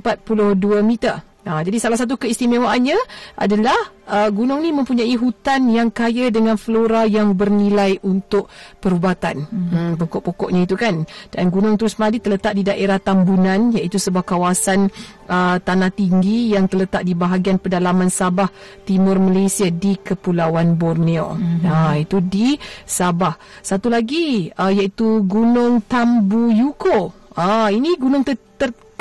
[0.85, 1.32] meter.
[1.42, 2.94] Ha, jadi salah satu keistimewaannya
[3.35, 3.74] adalah
[4.07, 8.46] uh, gunung ni mempunyai hutan yang kaya dengan flora yang bernilai untuk
[8.78, 9.50] perubatan.
[9.50, 9.68] Hmm.
[9.72, 11.02] Hmm, pokok-pokoknya itu kan.
[11.35, 14.87] Dan Gunung Terus Madi terletak di daerah Tambunan iaitu sebuah kawasan
[15.26, 18.46] uh, tanah tinggi yang terletak di bahagian pedalaman Sabah
[18.87, 21.35] Timur Malaysia di Kepulauan Borneo.
[21.35, 21.66] Hmm.
[21.66, 22.55] Ha, itu di
[22.87, 23.35] Sabah.
[23.59, 27.18] Satu lagi uh, iaitu Gunung Tambuyuko.
[27.33, 28.52] Ah, ini gunung ter, ter,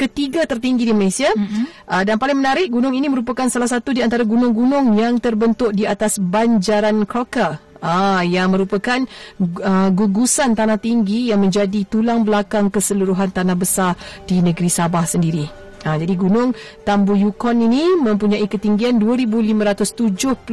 [0.02, 1.86] ketiga tertinggi di Malaysia mm-hmm.
[1.86, 5.86] uh, dan paling menarik gunung ini merupakan salah satu di antara gunung-gunung yang terbentuk di
[5.86, 9.02] atas banjaran Crocker Ah, yang merupakan
[9.42, 13.98] uh, gugusan tanah tinggi yang menjadi tulang belakang keseluruhan tanah besar
[14.30, 15.61] di negeri Sabah sendiri.
[15.82, 16.54] Ha, jadi gunung
[16.86, 20.46] Tambu Yukon ini mempunyai ketinggian 2579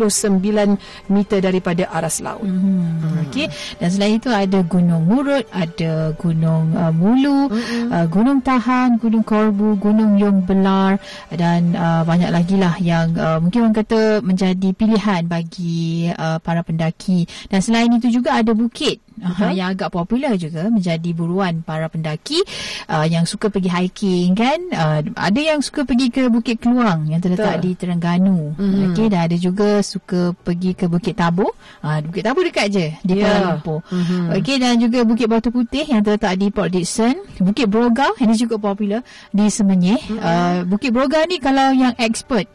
[1.12, 2.48] meter daripada aras laut.
[2.48, 3.28] Hmm.
[3.28, 3.52] Okey.
[3.76, 7.92] Dan selain itu ada Gunung Murut, ada Gunung uh, Mulu, hmm.
[7.92, 10.96] uh, Gunung Tahan, Gunung Korbu, Gunung Yong Belar
[11.28, 16.64] dan uh, banyak lagi lah yang uh, mungkin orang kata menjadi pilihan bagi uh, para
[16.64, 17.28] pendaki.
[17.52, 19.50] Dan selain itu juga ada bukit uh-huh.
[19.52, 22.40] yang agak popular juga menjadi buruan para pendaki
[22.88, 27.20] uh, yang suka pergi hiking kan uh, ada yang suka pergi ke Bukit Keluang yang
[27.22, 27.64] terletak Betul.
[27.64, 28.84] di Terengganu mm-hmm.
[28.92, 31.50] okey dan ada juga suka pergi ke Bukit Tabur
[31.82, 33.26] uh, Bukit Tabur dekat je di yeah.
[33.26, 34.22] Kuala Lumpur mm-hmm.
[34.38, 38.56] okey dan juga Bukit Batu Putih yang terletak di Port Dickson Bukit Broga ini juga
[38.56, 39.00] popular
[39.34, 40.20] di Semenyih mm-hmm.
[40.22, 42.48] uh, Bukit Broga ni kalau yang expert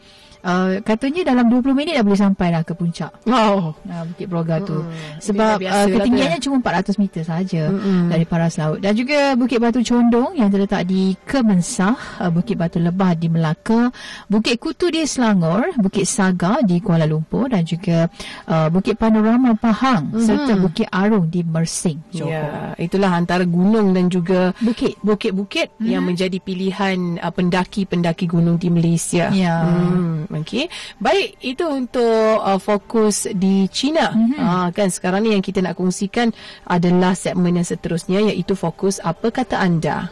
[0.44, 3.08] Uh, katanya dalam 20 minit dah boleh sampai lah ke puncak.
[3.24, 3.72] Wow.
[3.88, 4.76] Uh, Bukit Broga tu.
[4.76, 5.16] Hmm.
[5.16, 8.12] Sebab uh, ketinggiannya lah cuma 400 meter saja hmm.
[8.12, 8.84] dari paras laut.
[8.84, 13.88] Dan juga Bukit Batu Condong yang terletak di Kemensah, uh, Bukit Batu Lebah di Melaka,
[14.28, 18.04] Bukit Kutu di Selangor, Bukit Saga di Kuala Lumpur dan juga
[18.44, 20.20] uh, Bukit Panorama Pahang hmm.
[20.28, 22.28] serta Bukit Arung di Mersing, Johor.
[22.28, 25.88] Ya, itulah antara gunung dan juga bukit bukit-bukit hmm.
[25.88, 29.32] yang menjadi pilihan uh, pendaki-pendaki gunung di Malaysia.
[29.32, 29.64] Ya.
[29.64, 30.33] Hmm.
[30.34, 30.66] Okey.
[30.98, 34.10] Baik, itu untuk uh, fokus di China.
[34.10, 34.38] Mm-hmm.
[34.42, 36.34] Uh, kan sekarang ni yang kita nak kongsikan
[36.66, 40.10] adalah segmen yang seterusnya iaitu fokus apa kata anda.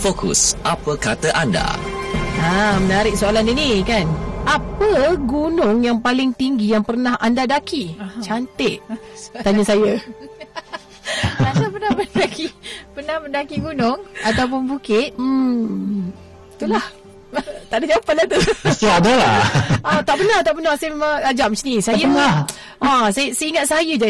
[0.00, 1.76] Fokus apa kata anda.
[2.40, 4.08] Ha, menarik soalan ini kan.
[4.48, 8.00] Apa gunung yang paling tinggi yang pernah anda daki?
[8.00, 8.24] Aha.
[8.24, 8.80] Cantik.
[9.44, 10.00] Tanya saya.
[11.36, 12.46] Anda pernah mendaki
[12.96, 15.12] pernah mendaki gunung ataupun bukit?
[15.20, 16.08] Hmm.
[16.56, 16.99] Itulah
[17.70, 18.38] tak ada jawapan lah tu.
[18.66, 19.38] Mesti ada lah.
[19.86, 20.74] ah, tak pernah, tak pernah.
[20.74, 21.74] Saya memang ajak macam ni.
[21.78, 22.34] Saya, tak pernah.
[22.82, 24.08] Ah, saya, saya ingat saya je.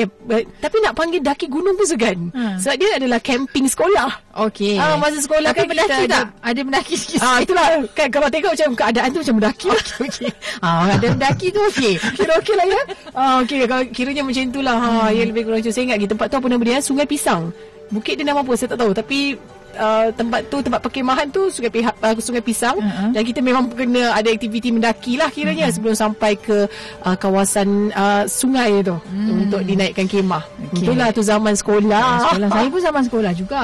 [0.65, 2.33] Tapi nak panggil daki gunung pun segan.
[2.33, 2.57] Hmm.
[2.57, 4.09] Sebab dia adalah camping sekolah.
[4.49, 4.81] Okey.
[4.81, 6.25] Ah, masa sekolah Tapi kan mendaki kita tak?
[6.25, 7.21] Ada, ada mendaki sikit.
[7.21, 7.67] Ah, itulah.
[7.93, 9.69] Kan, kalau tengok macam keadaan tu macam mendaki.
[9.69, 10.31] Okey, okey.
[10.65, 11.95] Ah, ada mendaki tu okey.
[12.17, 12.81] Kira okey lah ya.
[13.13, 13.69] Ah, okey.
[13.69, 14.77] Kalau kiranya macam itulah.
[14.81, 15.09] Ha, hmm.
[15.21, 16.09] Ya, lebih kurang macam saya ingat lagi.
[16.09, 16.79] Tempat tu apa nama dia?
[16.81, 17.53] Sungai Pisang.
[17.93, 18.57] Bukit dia nama apa?
[18.57, 18.97] Saya tak tahu.
[18.97, 19.37] Tapi
[19.81, 23.11] uh, tempat tu tempat perkemahan tu sungai pihak uh, sungai pisang uh-huh.
[23.17, 25.75] dan kita memang kena ada aktiviti mendaki lah kiranya uh-huh.
[25.75, 26.69] sebelum sampai ke
[27.03, 29.41] uh, kawasan uh, sungai tu uh-huh.
[29.41, 30.45] untuk dinaikkan kemah.
[30.71, 30.85] Okay.
[30.85, 32.29] Itulah tu zaman sekolah.
[32.29, 33.63] sekolah saya pun zaman sekolah juga.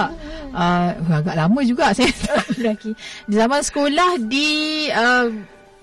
[0.56, 2.08] Uh, agak lama juga saya
[2.56, 2.96] mendaki.
[3.28, 4.48] Di zaman sekolah di
[4.88, 5.28] uh,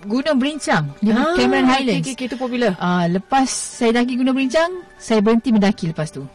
[0.03, 2.03] Gunung Berincang di ah, Cameron Highlands.
[2.03, 2.75] Okay, okay, itu popular.
[2.75, 6.27] Uh, lepas saya daki Gunung Berincang, saya berhenti mendaki lepas tu.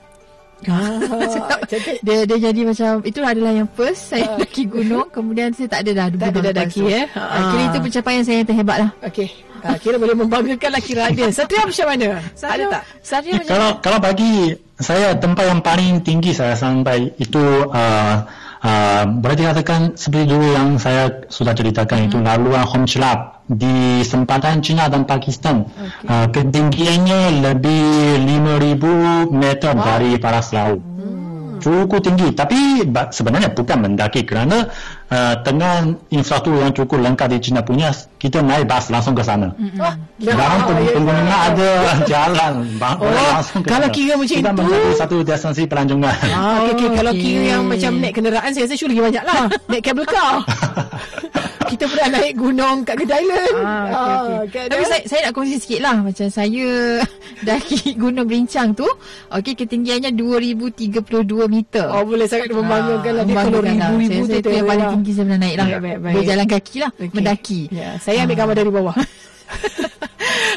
[0.67, 0.99] Ah,
[2.07, 4.43] dia dia jadi macam itu adalah yang first saya uh.
[4.43, 5.07] daki gunung.
[5.15, 7.07] Kemudian saya tak ada dah tak ada dah daki eh?
[7.15, 7.51] Uh.
[7.55, 8.91] kira itu pencapaian saya yang terhebat lah.
[9.07, 9.29] Okey.
[9.59, 12.23] Uh, kira boleh membanggakan lah kira ada Satria macam mana?
[12.35, 12.83] Satria, ada tak?
[13.03, 13.83] Satria macam kalau mana?
[13.83, 14.35] kalau bagi
[14.79, 18.17] saya tempat yang paling tinggi saya sampai itu uh,
[18.63, 22.07] uh, boleh dikatakan seperti dulu yang saya sudah ceritakan hmm.
[22.11, 22.87] itu laluan Home
[23.49, 25.65] di sempatan China dan Pakistan.
[25.65, 26.07] Okay.
[26.07, 29.85] Uh, ketinggiannya lebih 5,000 meter wow.
[29.85, 30.81] dari paras laut.
[30.81, 31.09] Hmm
[31.59, 34.71] cukup tinggi tapi sebenarnya bukan mendaki kerana
[35.13, 39.53] uh, dengan infrastruktur yang cukup lengkap di China punya kita naik bas langsung ke sana
[39.57, 39.81] mm-hmm.
[39.85, 41.39] oh, dalam pengguna ya.
[41.53, 41.71] ada
[42.05, 43.97] jalan oh, langsung ke kalau sana.
[43.97, 46.89] kira macam kita itu menjadi satu destinasi pelancongan ah, okay, okay.
[46.97, 50.45] kalau kira yang macam naik kenderaan saya rasa sure lagi banyak lah naik kabel car
[51.69, 53.57] kita pernah naik gunung kat Kedai Island.
[53.63, 54.65] Ah, okay, okay.
[54.65, 55.97] Ah, Tapi saya, saya nak kongsi sikit lah.
[56.01, 56.69] Macam saya
[57.47, 58.89] daki gunung Bincang tu.
[59.31, 60.99] Okey, ketinggiannya 2032
[61.47, 61.87] meter.
[61.93, 63.25] Oh, boleh sangat membanggakan lah.
[63.25, 64.37] Dia kalau ribu-ribu tu.
[64.41, 65.67] Itu yang paling tinggi saya pernah naik lah.
[65.67, 66.15] Baik, baik, baik.
[66.21, 66.91] Berjalan kaki lah.
[66.95, 67.15] Okay.
[67.15, 67.61] Mendaki.
[67.71, 68.97] Ya, saya ambil gambar dari bawah.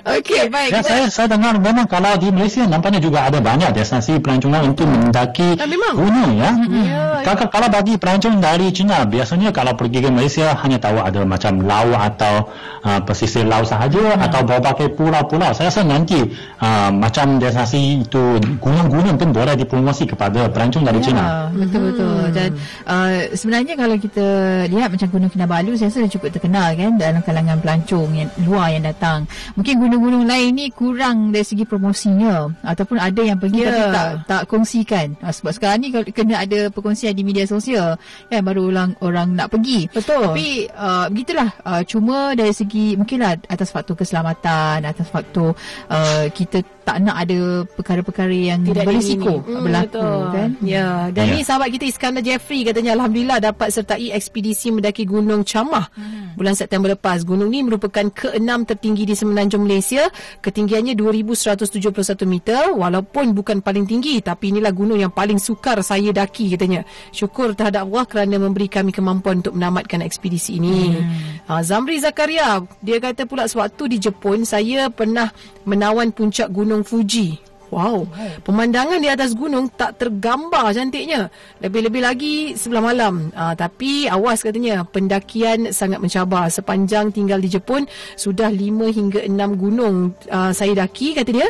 [0.01, 0.73] Okey, baik.
[0.73, 4.89] Ya, saya saya dengar memang kalau di Malaysia nampaknya juga ada banyak destinasi pelancongan untuk
[4.89, 5.93] mendaki Ah, memang.
[5.93, 6.51] gunung ya.
[6.57, 11.21] Ya, Kalau, kalau bagi pelancong dari China biasanya kalau pergi ke Malaysia hanya tahu ada
[11.21, 12.49] macam laut atau
[12.81, 14.25] uh, pesisir laut sahaja Hmm.
[14.25, 15.53] atau berbagai pulau-pulau.
[15.53, 16.17] Saya rasa nanti
[16.59, 18.23] uh, macam destinasi itu
[18.57, 21.21] gunung-gunung pun boleh dipromosi kepada pelancong dari China.
[21.21, 22.21] Ya, betul-betul.
[22.33, 22.49] Dan
[22.89, 24.27] uh, sebenarnya kalau kita
[24.67, 28.73] lihat macam Gunung Kinabalu saya rasa dah cukup terkenal kan dalam kalangan pelancong yang luar
[28.73, 29.29] yang datang.
[29.55, 33.69] Mungkin gunung-gunung lain ni kurang dari segi promosinya ataupun ada yang pergi Ya.
[33.69, 35.07] tapi tak tak kongsikan.
[35.21, 37.99] Uh, sebab sekarang ni kena ada perkongsian di media sosial
[38.31, 39.85] kan baru orang orang nak pergi.
[39.93, 40.33] Betul.
[40.33, 45.53] Tapi uh, begitulah uh, cuma dari segi mungkinlah atas faktor keselamatan, atas faktor
[45.91, 47.39] uh, kita tak nak ada
[47.69, 49.53] perkara-perkara yang Tidak berisiko diingini.
[49.53, 50.21] Hmm, berlaku betul.
[50.29, 50.49] kan.
[50.61, 51.31] Ya, dan Ya.
[51.31, 56.33] ni sahabat kita Iskandar Jeffrey katanya alhamdulillah dapat sertai ekspedisi mendaki Gunung Camah Hmm.
[56.33, 57.21] bulan September lepas.
[57.21, 60.09] Gunung ni merupakan keenam tertinggi di semenanjung Malaysia.
[60.39, 66.55] Ketinggiannya 2171 meter walaupun bukan paling tinggi tapi inilah gunung yang paling sukar saya daki
[66.55, 66.81] katanya.
[67.11, 70.95] Syukur terhadap Allah kerana memberi kami kemampuan untuk menamatkan ekspedisi ini.
[70.95, 71.51] Hmm.
[71.51, 75.27] Ha, Zamri Zakaria dia kata pula sewaktu di Jepun saya pernah
[75.61, 77.51] menawan puncak Gunung Fuji.
[77.71, 78.03] Wow,
[78.43, 81.31] pemandangan di atas gunung tak tergambar cantiknya.
[81.63, 83.31] Lebih-lebih lagi sebelah malam.
[83.31, 86.51] Uh, tapi awas katanya, pendakian sangat mencabar.
[86.51, 87.87] Sepanjang tinggal di Jepun,
[88.19, 91.47] sudah 5 hingga 6 gunung uh, saya daki, kata dia.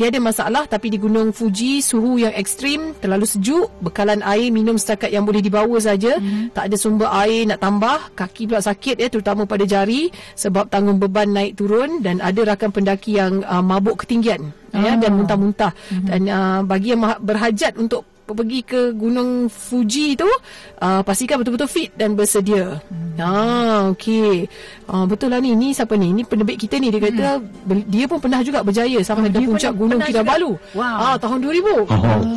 [0.00, 5.12] Tiada masalah tapi di Gunung Fuji suhu yang ekstrim, terlalu sejuk, bekalan air minum setakat
[5.12, 6.56] yang boleh dibawa saja, mm-hmm.
[6.56, 10.08] tak ada sumber air nak tambah, kaki pula sakit ya terutama pada jari
[10.40, 15.20] sebab tanggung beban naik turun dan ada rakan pendaki yang uh, mabuk ketinggian ya dan
[15.20, 16.06] muntah-muntah mm-hmm.
[16.08, 20.28] dan uh, bagi yang berhajat untuk pergi ke Gunung Fuji tu
[20.80, 22.80] uh, pastikan betul-betul fit dan bersedia.
[22.88, 23.16] Hmm.
[23.20, 24.48] Ah okey.
[24.88, 25.52] Ah betul lah ni.
[25.54, 26.10] Ni siapa ni?
[26.10, 27.86] Ni penerbit kita ni dia kata hmm.
[27.88, 30.52] dia pun pernah juga berjaya sampai Oh, ke puncak Gunung Kinabalu.
[30.74, 30.96] Wow.
[30.98, 31.60] Ah tahun 2000.
[31.70, 31.86] Oh.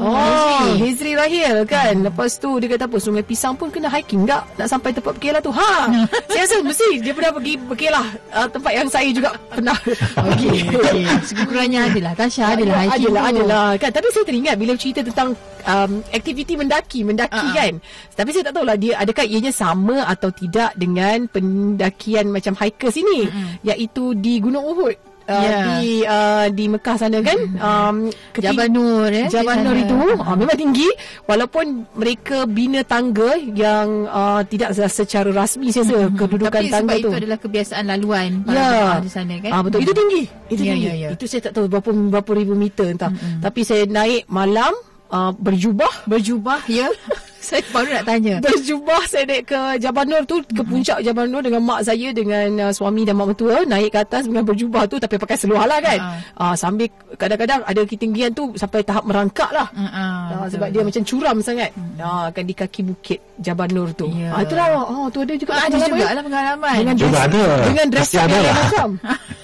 [0.03, 2.05] Oh, Hizri Rahil kan.
[2.05, 2.97] Lepas tu dia kata apa?
[2.99, 4.45] Sungai Pisang pun kena hiking tak?
[4.59, 5.51] Nak sampai tempat berkelah tu.
[5.55, 5.71] Ha.
[6.31, 9.77] saya rasa mesti dia pernah pergi berkelah uh, tempat yang saya juga pernah.
[10.29, 11.03] Okey, okey.
[11.25, 15.29] Sekurang-kurangnya adalah Tasha adalah hiking adalah, adalah kan tapi saya teringat bila cerita tentang
[15.83, 17.53] um, aktiviti mendaki mendaki ah.
[17.53, 17.73] kan
[18.13, 23.27] tapi saya tak tahulah dia adakah ianya sama atau tidak dengan pendakian macam hikers ini
[23.61, 25.79] iaitu di Gunung Uhud uh, Ya.
[25.79, 27.95] di uh, di Mekah sana kan um,
[28.35, 29.25] keting- Jabal Nur ya.
[29.31, 30.89] Jabal Nur itu uh, memang tinggi
[31.23, 31.65] walaupun
[31.95, 37.09] mereka bina tangga yang uh, tidak secara rasmi saya rasa kedudukan Tapi tangga sebab tu
[37.09, 38.99] itu adalah kebiasaan laluan para Ya.
[38.99, 39.51] di sana kan.
[39.51, 39.79] Ah betul.
[39.81, 40.21] Itu tinggi.
[40.51, 40.87] Itu Ya, tinggi.
[40.87, 41.09] ya, ya.
[41.15, 43.07] Itu saya tak tahu berapa berapa ribu meter entah.
[43.07, 43.39] Mm-hmm.
[43.39, 44.75] Tapi saya naik malam
[45.13, 46.89] uh, berjubah berjubah ya.
[47.43, 48.39] saya baru nak tanya.
[48.39, 52.47] berjubah saya naik ke Jabal Nur tu ke puncak Jabal Nur dengan mak saya dengan
[52.57, 55.83] uh, suami dan mak mertua naik ke atas dengan berjubah tu tapi pakai seluar lah
[55.83, 55.99] kan.
[56.39, 56.87] Uh, sambil
[57.19, 59.67] kadang-kadang ada ketinggian tu sampai tahap merangkak lah.
[59.75, 61.69] Uh, uh, sebab dia macam curam sangat.
[61.99, 64.07] Ah, kan di kaki bukit Jabal Nur tu.
[64.15, 64.31] Ya.
[64.31, 64.65] Ah, itulah.
[64.87, 66.75] Oh, tu ada juga Ah, ada juga lah pengalaman.
[66.79, 67.43] Dengan Juga dress, ada.
[67.67, 68.55] Dengan dress ada yang lah.
[68.55, 68.89] macam.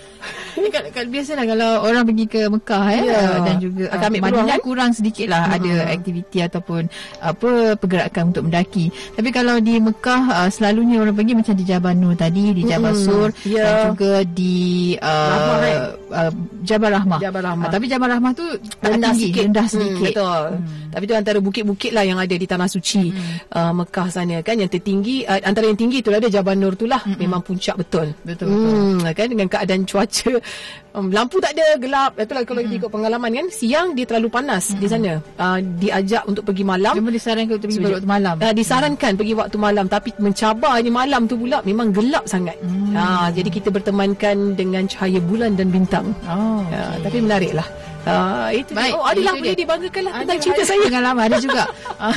[0.59, 3.21] Ini kat, kat, biasalah kalau orang pergi ke Mekah eh, Ya.
[3.39, 4.59] dan juga Akan ambil Madinah peluang, kan?
[4.59, 5.55] kurang sedikit lah Hmm.
[5.55, 6.81] ada aktiviti ataupun
[7.19, 8.85] apa pergerakan untuk mendaki.
[9.15, 12.91] Tapi kalau di Mekah uh, selalunya orang pergi macam di Jabal Nur tadi, di Jabal
[12.91, 13.01] Hmm.
[13.01, 13.63] Sur Ya.
[13.63, 14.57] dan juga di
[14.95, 15.77] uh, Rahmah, kan?
[16.09, 17.19] Uh, Jabal Rahmah.
[17.19, 17.65] Jabal Rahmah.
[17.65, 18.45] Ah, tapi Jabal Rahmah tu
[18.79, 19.43] rendah tinggi, sikit.
[19.45, 20.05] rendah Hmm, sedikit.
[20.15, 20.43] betul.
[20.89, 23.13] Tapi tu antara bukit-bukit lah yang ada di tanah suci
[23.53, 26.73] uh, Mekah sana kan yang tertinggi uh, antara yang tinggi tu lah ada Jabal Nur
[26.73, 28.11] tu lah memang puncak betul.
[28.21, 30.31] Betul, Hmm, kan dengan keadaan cuaca
[30.97, 32.17] um, lampu tak ada gelap.
[32.17, 35.21] Itulah kalau kita ikut pengalaman kan siang dia terlalu panas di sana.
[35.37, 36.93] Uh, diajak untuk pergi malam.
[36.93, 38.35] Cuma disarankan untuk pergi waktu malam.
[38.41, 42.57] Uh, disarankan pergi waktu malam tapi mencabarnya malam tu pula memang gelap sangat.
[42.59, 42.97] Hmm.
[42.97, 45.98] Uh, jadi kita bertemankan dengan cahaya bulan dan bintang.
[46.25, 47.67] Oh, Uh, tapi menarik lah.
[48.03, 48.97] Uh, itu Baik, dia.
[48.97, 49.61] Oh, adalah itu boleh dia.
[49.61, 50.81] dibanggakan lah Ada, tentang cerita saya.
[50.87, 51.63] Pengalaman ada juga.
[51.99, 52.15] Ah,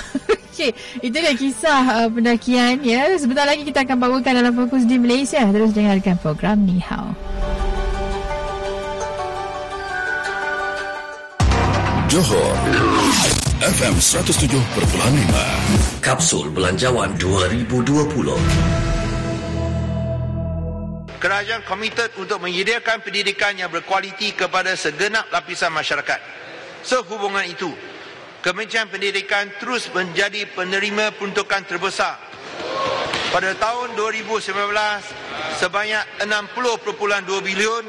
[0.52, 3.10] Okey, itu dia kisah uh, pendakian ya.
[3.18, 5.42] Sebentar lagi kita akan bawakan dalam fokus di Malaysia.
[5.48, 7.10] Terus dengarkan program Ni Hao.
[12.06, 12.52] Johor
[13.62, 14.52] FM 107.5
[16.04, 18.36] Kapsul Belanjawan 2020
[21.22, 26.18] Kerajaan komited untuk menyediakan pendidikan yang berkualiti kepada segenap lapisan masyarakat.
[26.82, 27.70] Sehubungan itu,
[28.42, 32.18] Kementerian Pendidikan terus menjadi penerima peruntukan terbesar.
[33.30, 34.50] Pada tahun 2019,
[35.62, 36.26] sebanyak 60.2
[37.38, 37.86] bilion.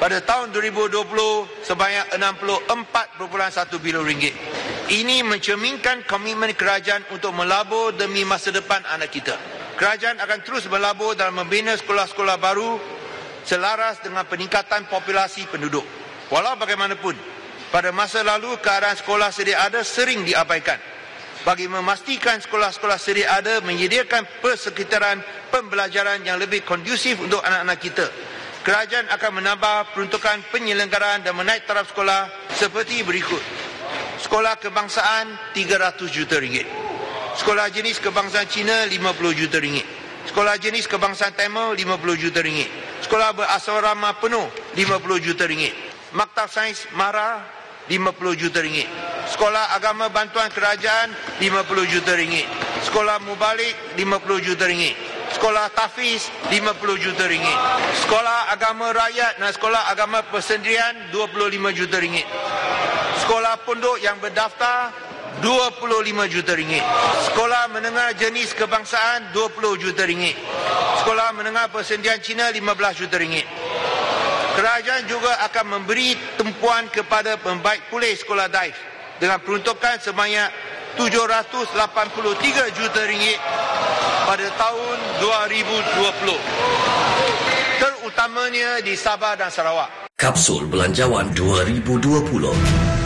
[0.00, 4.32] Pada tahun 2020, sebanyak 64.1 bilion ringgit.
[4.88, 9.59] Ini mencerminkan komitmen kerajaan untuk melabur demi masa depan anak kita.
[9.80, 12.76] Kerajaan akan terus berlabur dalam membina sekolah-sekolah baru
[13.48, 15.88] selaras dengan peningkatan populasi penduduk.
[16.28, 17.16] Walau bagaimanapun,
[17.72, 20.76] pada masa lalu keadaan sekolah sedia ada sering diabaikan.
[21.48, 28.06] Bagi memastikan sekolah-sekolah sedia ada menyediakan persekitaran pembelajaran yang lebih kondusif untuk anak-anak kita.
[28.60, 33.40] Kerajaan akan menambah peruntukan penyelenggaraan dan menaik taraf sekolah seperti berikut.
[34.20, 36.89] Sekolah kebangsaan 300 juta ringgit.
[37.38, 39.86] Sekolah jenis kebangsaan Cina 50 juta ringgit.
[40.26, 42.70] Sekolah jenis kebangsaan Tamil 50 juta ringgit.
[43.06, 45.74] Sekolah berasrama penuh 50 juta ringgit.
[46.14, 47.42] Maktab Sains Mara
[47.86, 48.86] 50 juta ringgit.
[49.30, 52.46] Sekolah agama bantuan kerajaan 50 juta ringgit.
[52.86, 54.94] Sekolah mubalik 50 juta ringgit.
[55.30, 57.58] Sekolah Tafiz 50 juta ringgit.
[58.06, 62.26] Sekolah agama rakyat dan sekolah agama persendirian 25 juta ringgit.
[63.22, 66.82] Sekolah pondok yang berdaftar 25 juta ringgit.
[67.30, 70.34] Sekolah menengah jenis kebangsaan 20 juta ringgit.
[71.00, 73.46] Sekolah menengah persendirian Cina 15 juta ringgit.
[74.58, 78.76] Kerajaan juga akan memberi tumpuan kepada pembaik pulih sekolah daif
[79.16, 80.50] dengan peruntukan sebanyak
[80.98, 83.38] 783 juta ringgit
[84.26, 86.36] pada tahun 2020.
[87.80, 90.10] Terutamanya di Sabah dan Sarawak.
[90.20, 92.99] Kapsul Belanjawan 2020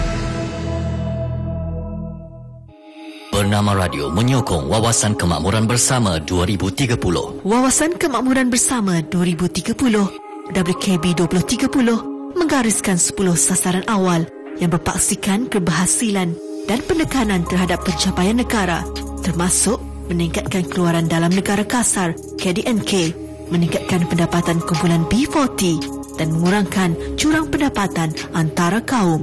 [3.44, 6.96] Bernama Radio menyokong Wawasan Kemakmuran Bersama 2030.
[7.44, 9.76] Wawasan Kemakmuran Bersama 2030
[10.48, 14.24] WKB 2030 menggariskan 10 sasaran awal
[14.56, 16.32] yang berpaksikan keberhasilan
[16.64, 18.80] dan penekanan terhadap pencapaian negara
[19.20, 19.76] termasuk
[20.08, 23.12] meningkatkan keluaran dalam negara kasar KDNK,
[23.52, 25.84] meningkatkan pendapatan kumpulan B40
[26.16, 29.20] dan mengurangkan jurang pendapatan antara kaum.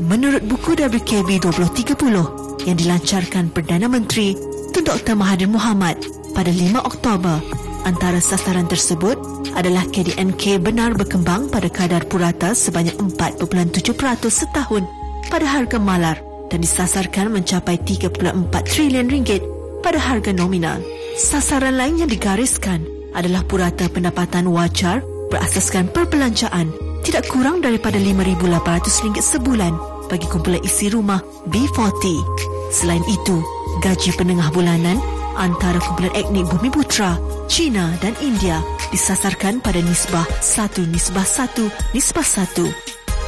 [0.00, 4.34] Menurut buku WKB 2030 yang dilancarkan Perdana Menteri
[4.74, 5.14] Tun Dr.
[5.16, 5.96] Mahathir Mohamad
[6.36, 7.40] pada 5 Oktober,
[7.88, 9.16] antara sasaran tersebut
[9.56, 13.80] adalah KDNK benar berkembang pada kadar purata sebanyak 4.7%
[14.28, 14.84] setahun
[15.32, 16.20] pada harga malar
[16.52, 19.40] dan disasarkan mencapai 3.4 trilion ringgit
[19.80, 20.82] pada harga nominal.
[21.16, 22.84] Sasaran lain yang digariskan
[23.16, 25.00] adalah purata pendapatan wajar
[25.32, 26.68] berasaskan perbelanjaan
[27.00, 29.72] tidak kurang daripada RM5,800 sebulan
[30.10, 32.55] bagi kumpulan isi rumah B40.
[32.70, 33.42] Selain itu,
[33.82, 34.98] gaji penengah bulanan
[35.38, 37.14] antara kumpulan etnik Bumi Putra,
[37.46, 38.58] China dan India
[38.90, 42.66] disasarkan pada nisbah 1 nisbah 1 nisbah 1.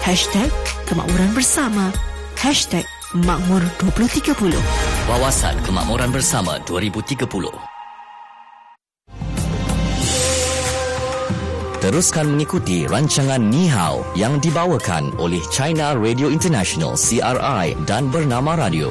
[0.03, 0.51] Hashtag
[0.89, 1.93] Kemakmuran Bersama.
[2.39, 4.57] Hashtag Makmur 2030.
[5.09, 7.78] Wawasan Kemakmuran Bersama 2030.
[11.79, 18.91] Teruskan mengikuti rancangan Ni Hao yang dibawakan oleh China Radio International CRI dan Bernama Radio.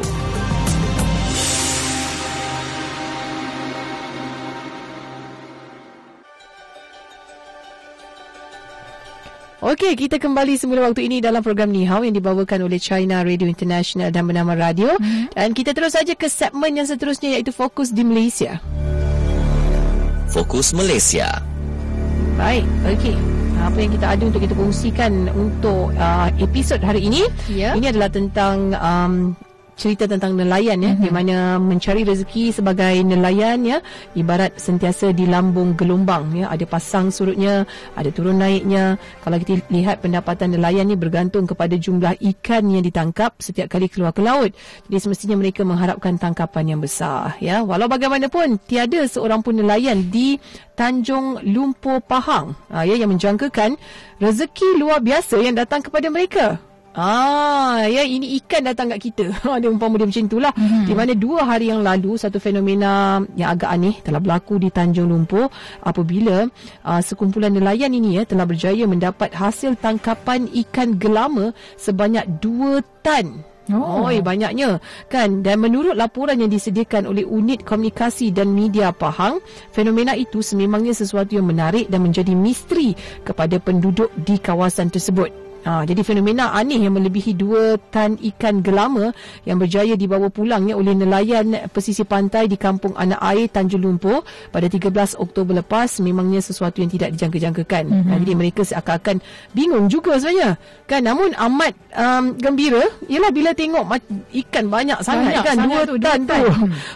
[9.60, 13.52] Okey, kita kembali semula waktu ini dalam program Ni Hao yang dibawakan oleh China Radio
[13.52, 14.96] International dan bernama Radio.
[14.96, 15.28] Hmm.
[15.36, 18.64] Dan kita terus saja ke segmen yang seterusnya iaitu Fokus di Malaysia.
[20.32, 21.57] Fokus Malaysia.
[22.38, 23.18] Baik, okey.
[23.58, 27.26] Apa yang kita ada untuk kita kongsikan untuk uh, episod hari ini?
[27.50, 27.74] Ya.
[27.74, 29.34] Ini adalah tentang um,
[29.78, 31.06] cerita tentang nelayan ya, mm-hmm.
[31.06, 33.78] di mana mencari rezeki sebagai nelayan ya,
[34.18, 37.64] ibarat sentiasa di lambung gelombang ya, ada pasang surutnya,
[37.94, 38.98] ada turun naiknya.
[39.22, 44.12] Kalau kita lihat pendapatan nelayan ni bergantung kepada jumlah ikan yang ditangkap setiap kali keluar
[44.12, 44.52] ke laut.
[44.90, 47.62] Jadi semestinya mereka mengharapkan tangkapan yang besar ya.
[47.62, 50.42] Walau bagaimanapun tiada seorang pun nelayan di
[50.78, 53.78] Tanjung Lumpur Pahang ha, ya yang menjangkakan
[54.22, 56.67] rezeki luar biasa yang datang kepada mereka.
[56.98, 59.30] Ah, ya ini ikan datang kat kita.
[59.62, 60.50] Ada umpama dia macam itulah.
[60.58, 60.84] Mm-hmm.
[60.90, 65.06] Di mana dua hari yang lalu satu fenomena yang agak aneh telah berlaku di Tanjung
[65.06, 65.46] Lumpur
[65.86, 66.50] apabila
[66.82, 73.46] uh, sekumpulan nelayan ini ya telah berjaya mendapat hasil tangkapan ikan gelama sebanyak 2 tan.
[73.68, 74.80] Oh, Oi, banyaknya
[75.12, 79.44] kan dan menurut laporan yang disediakan oleh unit komunikasi dan media Pahang
[79.76, 82.96] fenomena itu sememangnya sesuatu yang menarik dan menjadi misteri
[83.28, 89.12] kepada penduduk di kawasan tersebut Ha, jadi fenomena aneh yang melebihi dua tan ikan gelama
[89.44, 94.70] yang berjaya dibawa pulangnya oleh nelayan pesisir pantai di kampung Anak Air Tanjung Lumpur pada
[94.70, 97.84] 13 Oktober lepas memangnya sesuatu yang tidak dijangka-jangkakan.
[97.88, 98.10] Mm-hmm.
[98.12, 99.18] Ha, jadi mereka seakan-akan
[99.52, 100.60] bingung juga sebenarnya.
[100.88, 103.84] Kan namun amat um, gembira ialah bila tengok
[104.48, 106.44] ikan banyak sangat banyak kan sangat dua tan tu.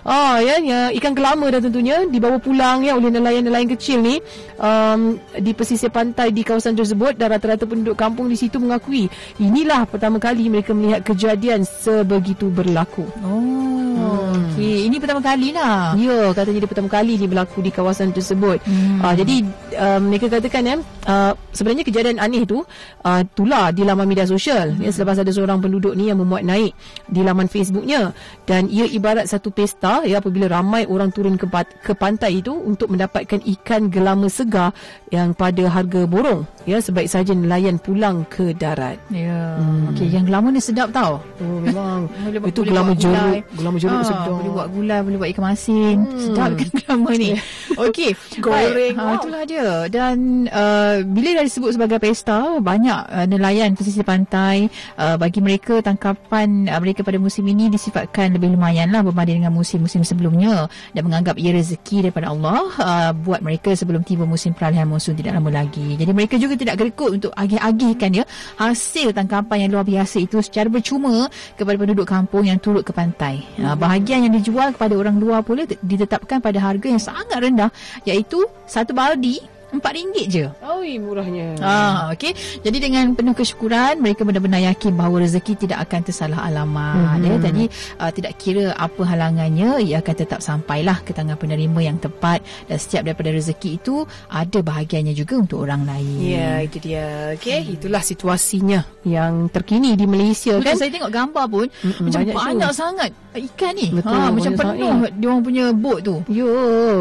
[0.08, 4.18] Ah ya, ya ikan gelama dah tentunya dibawa pulang ya oleh nelayan-nelayan kecil ni
[4.58, 9.08] um, di pesisir pantai di kawasan tersebut dan rata-rata penduduk kampung di situ mengakui
[9.38, 13.06] inilah pertama kali mereka melihat kejadian sebegitu berlaku.
[13.22, 13.91] Oh,
[14.32, 15.94] Okey, ini pertama kali lah.
[16.00, 18.64] Ya, katanya dia pertama kali ni berlaku di kawasan tersebut.
[18.64, 19.04] Hmm.
[19.04, 19.36] Uh, jadi
[19.76, 20.76] uh, mereka katakan ya,
[21.08, 22.64] uh, sebenarnya kejadian aneh tu
[23.04, 24.72] uh, tular di laman media sosial.
[24.72, 24.84] Hmm.
[24.84, 26.72] Ya, selepas ada seorang penduduk ni yang memuat naik
[27.12, 28.16] di laman Facebooknya
[28.48, 31.46] dan ia ibarat satu pesta ya apabila ramai orang turun ke,
[31.84, 34.72] ke pantai itu untuk mendapatkan ikan gelama segar
[35.12, 36.48] yang pada harga borong.
[36.64, 39.02] Ya, sebaik saja nelayan pulang ke darat.
[39.10, 39.58] Ya.
[39.58, 39.92] Hmm.
[39.92, 41.18] Okey, yang gelama ni sedap tau.
[41.42, 42.06] Oh, memang.
[42.52, 44.38] Itu gelama jeruk, gelama jeruk Sedap.
[44.38, 45.96] Boleh buat gulai, boleh buat ikan masin.
[46.06, 46.20] Hmm.
[46.22, 47.32] Sedap kan gelama ni.
[47.78, 48.12] Okey.
[48.40, 49.16] Goreng, wow.
[49.18, 49.70] itulah dia.
[49.90, 54.70] Dan uh, bila dah disebut sebagai pesta, banyak uh, nelayan pesisir pantai.
[54.96, 59.54] Uh, bagi mereka, tangkapan uh, mereka pada musim ini disifatkan lebih lumayan lah berbanding dengan
[59.56, 60.70] musim-musim sebelumnya.
[60.94, 65.38] Dan menganggap ia rezeki daripada Allah uh, buat mereka sebelum tiba musim peralihan monsun tidak
[65.38, 65.98] lama lagi.
[65.98, 68.26] Jadi mereka juga tidak gerekut untuk agih-agihkan ya
[68.60, 73.42] hasil tangkapan yang luar biasa itu secara percuma kepada penduduk kampung yang turut ke pantai.
[73.58, 73.74] Uh,
[74.12, 77.72] bahagian yang dijual kepada orang luar pula ditetapkan pada harga yang sangat rendah
[78.04, 79.40] iaitu satu baldi
[79.72, 80.46] RM4 je.
[80.60, 81.56] Oi, murahnya.
[81.64, 82.36] Ah, okey.
[82.60, 87.18] Jadi dengan penuh kesyukuran mereka benar-benar yakin bahawa rezeki tidak akan tersalah alamat.
[87.18, 87.24] Mm-hmm.
[87.24, 87.64] Ya, jadi
[88.04, 92.78] uh, tidak kira apa halangannya ia akan tetap sampailah ke tangan penerima yang tepat dan
[92.78, 96.20] setiap daripada rezeki itu ada bahagiannya juga untuk orang lain.
[96.20, 97.38] Ya, itu dia.
[97.40, 97.76] Okey, hmm.
[97.80, 100.76] itulah situasinya yang terkini di Malaysia Betul, kan.
[100.78, 103.88] saya tengok gambar pun Mm-mm, macam banyak banyak, sangat ikan ni.
[103.96, 105.12] Betul, ha, macam banyak penuh sangat.
[105.16, 106.16] dia orang punya boat tu.
[106.28, 106.52] Yo,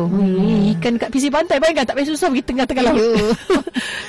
[0.07, 0.71] hmm.
[0.79, 2.99] ikan dekat pisir pantai bayangkan tak payah susah pergi tengah-tengah laut.
[2.99, 3.33] Ya.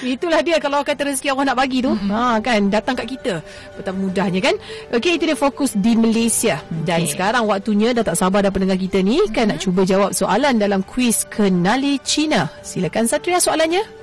[0.18, 1.94] Itulah dia kalau kata rezeki Allah nak bagi tu.
[1.94, 3.34] Ha kan datang kat kita.
[3.78, 4.56] Betapa mudahnya kan.
[4.92, 6.60] Okey itu dia fokus di Malaysia.
[6.84, 7.16] Dan Okey.
[7.16, 10.82] sekarang waktunya dah tak sabar dah pendengar kita ni kan nak cuba jawab soalan dalam
[10.84, 12.50] kuis kenali Cina.
[12.66, 14.02] Silakan Satria soalannya.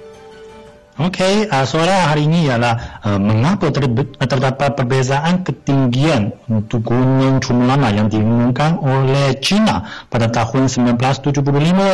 [0.98, 2.74] Okey, uh, soalan hari ini ialah
[3.06, 10.66] uh, mengapa terbe- terdapat perbezaan ketinggian untuk gunung Chumulama yang diumumkan oleh China pada tahun
[10.66, 11.38] 1975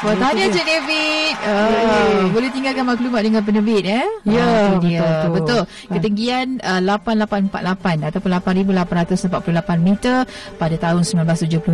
[0.00, 1.34] Wah, tahniah Encik David.
[1.40, 4.06] Uh, boleh tinggalkan maklumat dengan penerbit eh?
[4.24, 5.00] Ya, Ah, itu dia.
[5.00, 5.60] betul, betul.
[5.60, 5.62] Betul.
[5.92, 9.40] Ketinggian uh, 8848 ataupun 8848
[9.80, 10.16] meter
[10.56, 11.64] pada tahun 1975,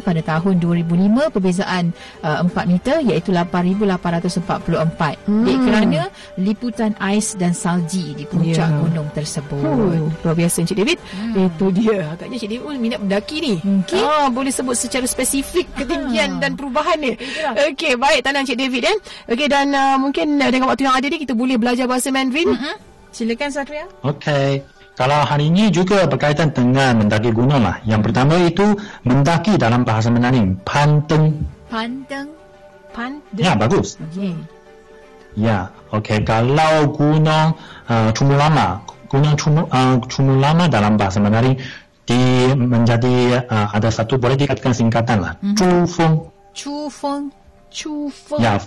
[0.00, 1.84] pada tahun 2005 perbezaan
[2.20, 3.30] uh, 4 meter iaitu
[4.20, 5.16] 8844.
[5.24, 5.44] Hmm.
[5.44, 6.00] Dek kerana
[6.36, 8.78] liputan ais dan salji di puncak Ya.
[8.80, 9.62] gunung tersebut.
[9.62, 9.94] Oh,
[10.24, 10.98] luar biasa Encik David.
[11.10, 11.46] Hmm.
[11.46, 12.12] Itu dia.
[12.12, 13.54] Agaknya Encik David pun minat mendaki ni.
[13.62, 14.00] Mungkin.
[14.00, 17.14] Ah, boleh sebut secara spesifik ketinggian dan perubahan ni.
[17.72, 18.20] Okey, baik.
[18.22, 18.96] Tanah Encik David kan.
[19.30, 22.54] Okey, dan uh, mungkin uh, dengan waktu yang ada ni kita boleh belajar bahasa Mandarin.
[22.54, 22.76] Mm-mm.
[23.08, 23.84] Silakan Satria.
[24.04, 24.60] Okey.
[24.94, 27.78] Kalau hari ini juga berkaitan dengan mendaki gunung lah.
[27.86, 28.66] Yang pertama itu
[29.06, 30.58] mendaki dalam bahasa Mandarin.
[30.66, 31.38] Panteng.
[31.70, 32.26] Panteng.
[32.98, 33.22] Pan.
[33.38, 33.94] Ya, bagus.
[34.10, 34.34] Okey.
[35.38, 36.18] Ya, okey.
[36.26, 37.54] Kalau gunung
[37.86, 41.54] uh, Chumulama, gunung Chumu, uh, Chumulama dalam bahasa Mandarin
[42.02, 45.38] di menjadi uh, ada satu boleh dikatakan singkatan lah.
[45.46, 45.54] Mhm.
[45.54, 46.14] Chufeng.
[46.58, 47.30] Chu Feng.
[47.70, 48.42] Chu Feng.
[48.42, 48.58] Ya,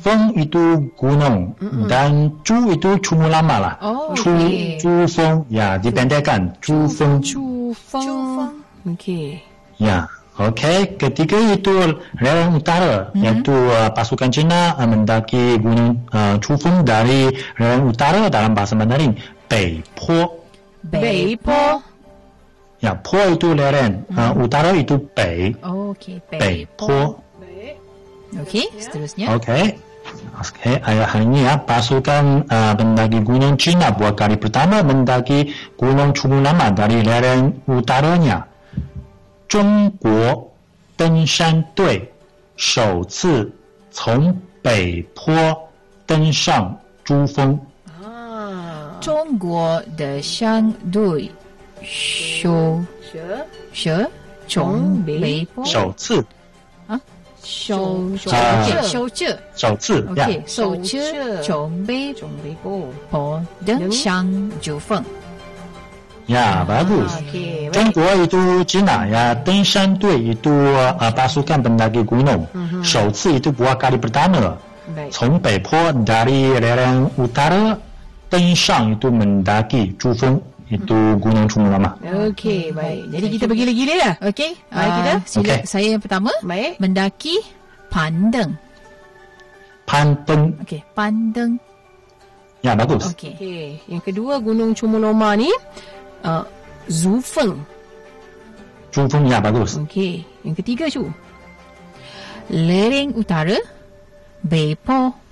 [0.00, 1.52] Feng itu gunung
[1.92, 3.74] dan Chu itu Chumulama lah.
[3.84, 4.80] Oh, Chu, okey.
[4.80, 5.44] Chu Feng.
[5.52, 6.56] Ya, dipendekkan.
[6.64, 7.20] Chu Feng.
[7.20, 8.00] Chu Feng.
[8.00, 8.52] Chu Feng.
[8.96, 9.44] Okey.
[9.76, 10.08] Ya,
[10.38, 10.96] okey.
[11.00, 11.72] Ketiga itu
[12.20, 13.22] lereng utara, Mhm.
[13.24, 19.16] iaitu uh, pasukan Cina uh, mendaki gunung uh, Chufeng dari lereng utara dalam bahasa Mandarin
[19.48, 20.44] Bei Po.
[20.86, 21.80] Bei Po.
[22.84, 25.56] Ya, Po itu lereng, uh, utara itu Bei.
[25.64, 27.22] Okey, Bei Po.
[28.36, 29.32] Okey, seterusnya.
[29.38, 29.80] Okey.
[30.38, 36.14] Okay, ayat hari ini ya, pasukan uh, mendaki Gunung Cina buat kali pertama mendaki Gunung
[36.14, 38.46] Chumulama dari lereng utaranya.
[39.48, 40.54] 中国
[40.96, 42.12] 登山队
[42.56, 43.50] 首次
[43.90, 45.34] 从北坡
[46.04, 47.58] 登上珠峰。
[49.00, 51.30] 中国的山队
[51.82, 52.82] 首。
[53.72, 53.92] 首？
[54.48, 55.64] 从北坡。
[55.64, 56.24] 首次。
[57.42, 58.64] 首首啊。
[58.82, 60.00] 首次首次。
[60.16, 60.26] 呀。
[60.26, 61.42] OK，首次。
[61.42, 62.88] 从北从北坡。
[63.10, 65.02] 坡登上珠峰。
[66.29, 67.11] ya bagus.
[67.27, 67.75] Okey, baik.
[67.75, 72.47] Jom Guo itu Cina ya, Dengshan Dui itu uh, pasukan pendaki gunung.
[72.53, 72.81] Mhm.
[72.83, 74.55] 首次 itu buat kali pertama.
[74.95, 75.11] Baik.
[75.11, 77.77] 从北坡 dari lereng utara,
[78.31, 80.39] Dengshan itu mendaki Zhufeng
[80.71, 81.99] itu gunung Chumulama.
[82.31, 83.11] Okey, baik.
[83.11, 84.13] Jadi kita pergi gila lah.
[84.23, 85.13] Okey, Mari uh, kita.
[85.27, 85.59] sila Okey.
[85.67, 86.79] saya yang pertama Baik.
[86.79, 87.35] mendaki
[87.91, 88.55] Pandeng.
[89.83, 90.55] Pandeng.
[90.63, 91.59] Okey, Pandeng.
[92.63, 93.03] Ya bagus.
[93.11, 93.35] Okey.
[93.35, 95.51] Okey, yang kedua Gunung Chumuloma ni
[96.24, 96.44] uh,
[96.86, 97.60] Zhu Feng.
[98.94, 99.76] Zhu Feng ya bagus.
[99.76, 101.10] Okey, yang ketiga tu.
[102.48, 103.58] Lereng Utara
[104.46, 105.26] Beipo.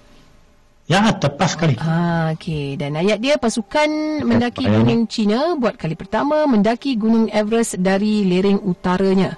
[0.84, 1.74] Ya, tepat sekali.
[1.80, 2.76] Ah, okey.
[2.76, 4.20] Dan ayat dia pasukan okay.
[4.20, 9.32] mendaki Gunung Cina buat kali pertama mendaki Gunung Everest dari lereng utaranya.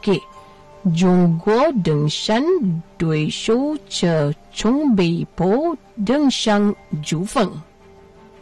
[0.00, 0.22] Okey.
[0.86, 2.46] Jonggo Dengshan
[2.96, 6.72] Dui Shu Che Chong Bei Po Dengshan
[7.02, 7.52] Ju Feng.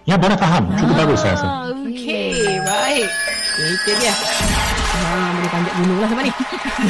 [0.05, 0.69] Ya, boleh faham.
[0.79, 1.49] Cukup ah, bagus saya rasa.
[1.75, 2.44] Okey
[2.85, 3.11] okey, baik.
[3.81, 4.15] Itu dia.
[4.95, 6.33] Ha, boleh panjat gunung lah sampai ni.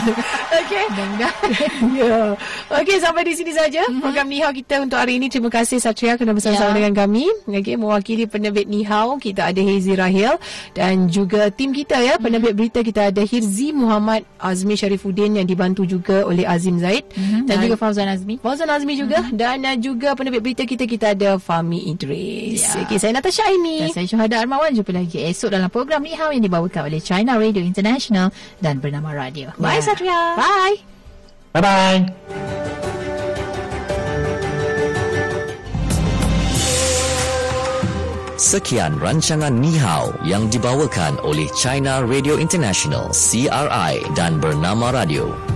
[0.61, 0.84] okey.
[2.00, 2.12] ya.
[2.80, 4.02] Okey, sampai di sini saja mm-hmm.
[4.02, 5.26] program Nihao kita untuk hari ini.
[5.32, 6.76] Terima kasih Satria kerana bersama-sama Ya.
[6.84, 7.24] dengan kami.
[7.48, 10.36] Okey, mewakili penerbit Nihao, kita ada Hazy Rahil
[10.76, 15.88] dan juga tim kita ya, penerbit berita kita ada Hirzi Muhammad Azmi Sharifuddin yang dibantu
[15.88, 17.46] juga oleh Azim Zaid Mm-hmm.
[17.46, 18.34] Dan juga Fauzan Azmi.
[18.42, 19.38] Fauzan Azmi juga mm-hmm.
[19.38, 22.64] dan uh, juga penerbit berita kita kita ada Fahmi Idris.
[22.64, 22.82] Ya.
[22.82, 23.86] Okey, saya Natasha Aini.
[23.86, 27.38] Dan saya Syuhada Armawan jumpa lagi esok dalam program Ni Hao yang dibawakan oleh China
[27.38, 27.93] Radio International
[28.59, 29.55] dan Bernama Radio.
[29.57, 29.84] Bye Ya.
[29.84, 30.18] Satria.
[30.38, 30.76] Bye.
[31.55, 32.01] Bye bye.
[38.34, 45.53] Sekian rancangan Nihao yang dibawakan oleh China Radio International CRI dan Bernama Radio.